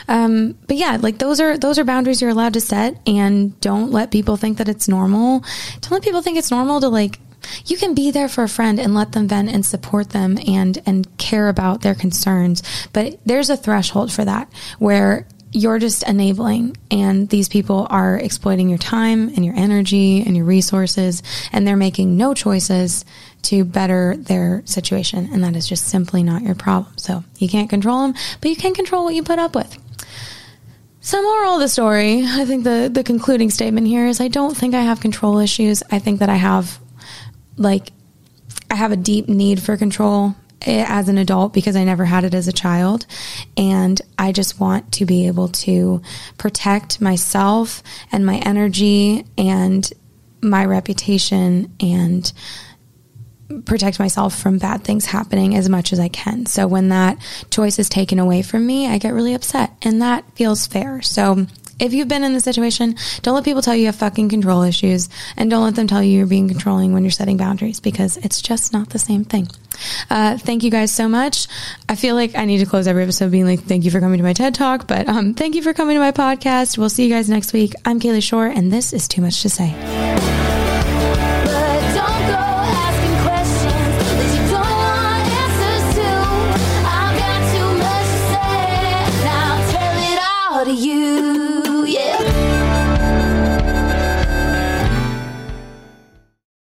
Um, 0.08 0.58
but 0.68 0.78
yeah, 0.78 0.98
like 1.00 1.18
those 1.20 1.40
are 1.40 1.58
those 1.58 1.80
are 1.80 1.84
boundaries 1.84 2.22
you're 2.22 2.32
allowed 2.32 2.54
to 2.54 2.62
set, 2.62 3.00
and 3.08 3.60
don't 3.62 3.92
let 3.92 4.12
people 4.12 4.38
think 4.38 4.58
that 4.58 4.70
it's 4.70 4.88
normal. 4.88 5.44
Don't 5.82 5.92
let 5.92 6.04
people 6.04 6.22
think 6.22 6.38
it's 6.38 6.52
normal 6.52 6.80
to 6.82 6.90
like 6.90 7.20
you 7.66 7.78
can 7.78 7.94
be 7.94 8.12
there 8.12 8.28
for 8.28 8.44
a 8.44 8.50
friend 8.50 8.80
and 8.80 8.94
let 8.94 9.12
them 9.14 9.28
vent 9.28 9.50
and 9.50 9.66
support 9.66 10.10
them 10.10 10.38
and 10.48 10.82
and 10.86 11.18
care 11.18 11.48
about 11.48 11.82
their 11.82 11.96
concerns 11.96 12.62
but 12.92 13.18
there's 13.26 13.50
a 13.50 13.56
threshold 13.56 14.12
for 14.12 14.26
that 14.26 14.50
where 14.80 15.26
you're 15.52 15.80
just 15.80 16.04
enabling 16.04 16.76
and 16.92 17.30
these 17.30 17.48
people 17.48 17.88
are 17.90 18.18
exploiting 18.18 18.70
your 18.70 18.78
time 18.78 19.30
and 19.30 19.46
your 19.46 19.56
energy 19.56 20.22
and 20.22 20.36
your 20.36 20.46
resources 20.46 21.24
and 21.52 21.66
they're 21.66 21.78
making 21.78 22.18
no 22.18 22.34
choices 22.34 23.06
to 23.44 23.64
better 23.64 24.16
their 24.18 24.62
situation 24.66 25.30
and 25.32 25.44
that 25.44 25.56
is 25.56 25.68
just 25.68 25.88
simply 25.88 26.22
not 26.22 26.42
your 26.42 26.56
problem. 26.56 26.94
So 26.98 27.24
you 27.38 27.48
can't 27.48 27.70
control 27.70 28.02
them 28.02 28.16
but 28.42 28.50
you 28.50 28.56
can 28.56 28.74
control 28.74 29.06
what 29.06 29.16
you 29.16 29.24
put 29.24 29.40
up 29.40 29.56
with. 29.56 29.78
So 31.00 31.22
moral 31.22 31.56
of 31.56 31.62
the 31.62 31.70
story 31.70 32.24
i 32.26 32.44
think 32.44 32.66
the 32.66 32.90
the 32.92 33.04
concluding 33.04 33.50
statement 33.50 33.88
here 33.88 34.08
is 34.08 34.20
i 34.20 34.28
don't 34.28 34.58
think 34.58 34.76
i 34.76 34.82
have 34.82 35.00
control 35.00 35.40
issues. 35.40 35.82
I 35.90 36.00
think 36.00 36.20
that 36.20 36.30
i 36.30 36.36
have 36.36 36.78
like 37.56 37.92
i 38.70 38.76
have 38.76 38.92
a 38.92 38.98
deep 38.98 39.30
need 39.30 39.62
for 39.62 39.78
control 39.78 40.36
Eh, 40.66 40.84
as 40.88 41.08
an 41.08 41.20
adult 41.20 41.54
because 41.54 41.76
I 41.76 41.84
never 41.84 42.04
had 42.04 42.24
it 42.24 42.34
as 42.34 42.48
a 42.48 42.52
child. 42.52 43.06
And 43.56 44.02
I 44.18 44.32
just 44.32 44.60
want 44.60 44.92
to 44.94 45.06
be 45.06 45.28
able 45.28 45.50
to 45.50 46.02
protect 46.38 47.00
myself 47.00 47.84
and 48.12 48.26
my 48.26 48.38
energy 48.38 49.24
and 49.38 49.88
my 50.42 50.66
reputation 50.66 51.72
and 51.80 52.32
protect 53.66 54.00
myself 54.00 54.38
from 54.38 54.58
bad 54.58 54.84
things 54.84 55.06
happening 55.06 55.56
as 55.56 55.70
much 55.70 55.94
as 55.94 56.00
I 56.00 56.08
can. 56.08 56.48
So 56.48 56.68
when 56.68 56.90
that 56.90 57.18
choice 57.52 57.78
is 57.78 57.88
taken 57.88 58.18
away 58.18 58.42
from 58.42 58.66
me, 58.66 58.88
I 58.88 58.98
get 58.98 59.14
really 59.14 59.36
upset 59.36 59.74
and 59.84 60.02
that 60.02 60.26
feels 60.36 60.66
fair. 60.66 61.02
So 61.04 61.46
if 61.80 61.94
you've 61.94 62.08
been 62.08 62.24
in 62.24 62.34
the 62.34 62.40
situation, 62.40 62.96
don't 63.22 63.36
let 63.36 63.46
people 63.46 63.62
tell 63.62 63.76
you 63.76 63.82
you 63.82 63.86
have 63.88 63.96
fucking 63.96 64.30
control 64.30 64.64
issues 64.64 65.10
and 65.36 65.50
don't 65.50 65.64
let 65.64 65.76
them 65.76 65.88
tell 65.88 66.04
you 66.04 66.18
you're 66.18 66.28
being 66.28 66.48
controlling 66.48 66.94
when 66.94 67.04
you're 67.04 67.12
setting 67.12 67.38
boundaries 67.38 67.80
because 67.80 68.18
it's 68.18 68.42
just 68.42 68.74
not 68.74 68.90
the 68.90 69.00
same 69.00 69.24
thing. 69.24 69.48
Uh, 70.10 70.38
thank 70.38 70.64
you 70.64 70.72
guys 70.72 70.92
so 70.92 71.08
much. 71.08 71.48
I 71.88 71.96
feel 71.96 72.16
like 72.16 72.36
I 72.36 72.46
need 72.46 72.60
to 72.60 72.66
close 72.66 72.88
every 72.88 73.04
episode 73.04 73.32
being 73.32 73.46
like, 73.46 73.62
thank 73.62 73.86
you 73.86 73.92
for 73.92 74.00
coming 74.00 74.18
to 74.18 74.24
my 74.24 74.34
TED 74.34 74.56
Talk, 74.56 74.88
but 74.88 75.08
um, 75.08 75.34
thank 75.34 75.56
you 75.56 75.62
for 75.62 75.74
coming 75.74 75.96
to 75.96 76.00
my 76.00 76.12
podcast. 76.12 76.78
We'll 76.78 76.90
see 76.90 77.04
you 77.04 77.14
guys 77.14 77.30
next 77.30 77.54
week. 77.54 77.74
I'm 77.86 78.00
Kalie 78.00 78.22
Shorr, 78.22 78.48
and 78.48 78.72
this 78.72 78.94
is 78.94 79.08
Too 79.08 79.22
Much 79.22 79.42
to 79.44 79.50
Say. 79.50 80.37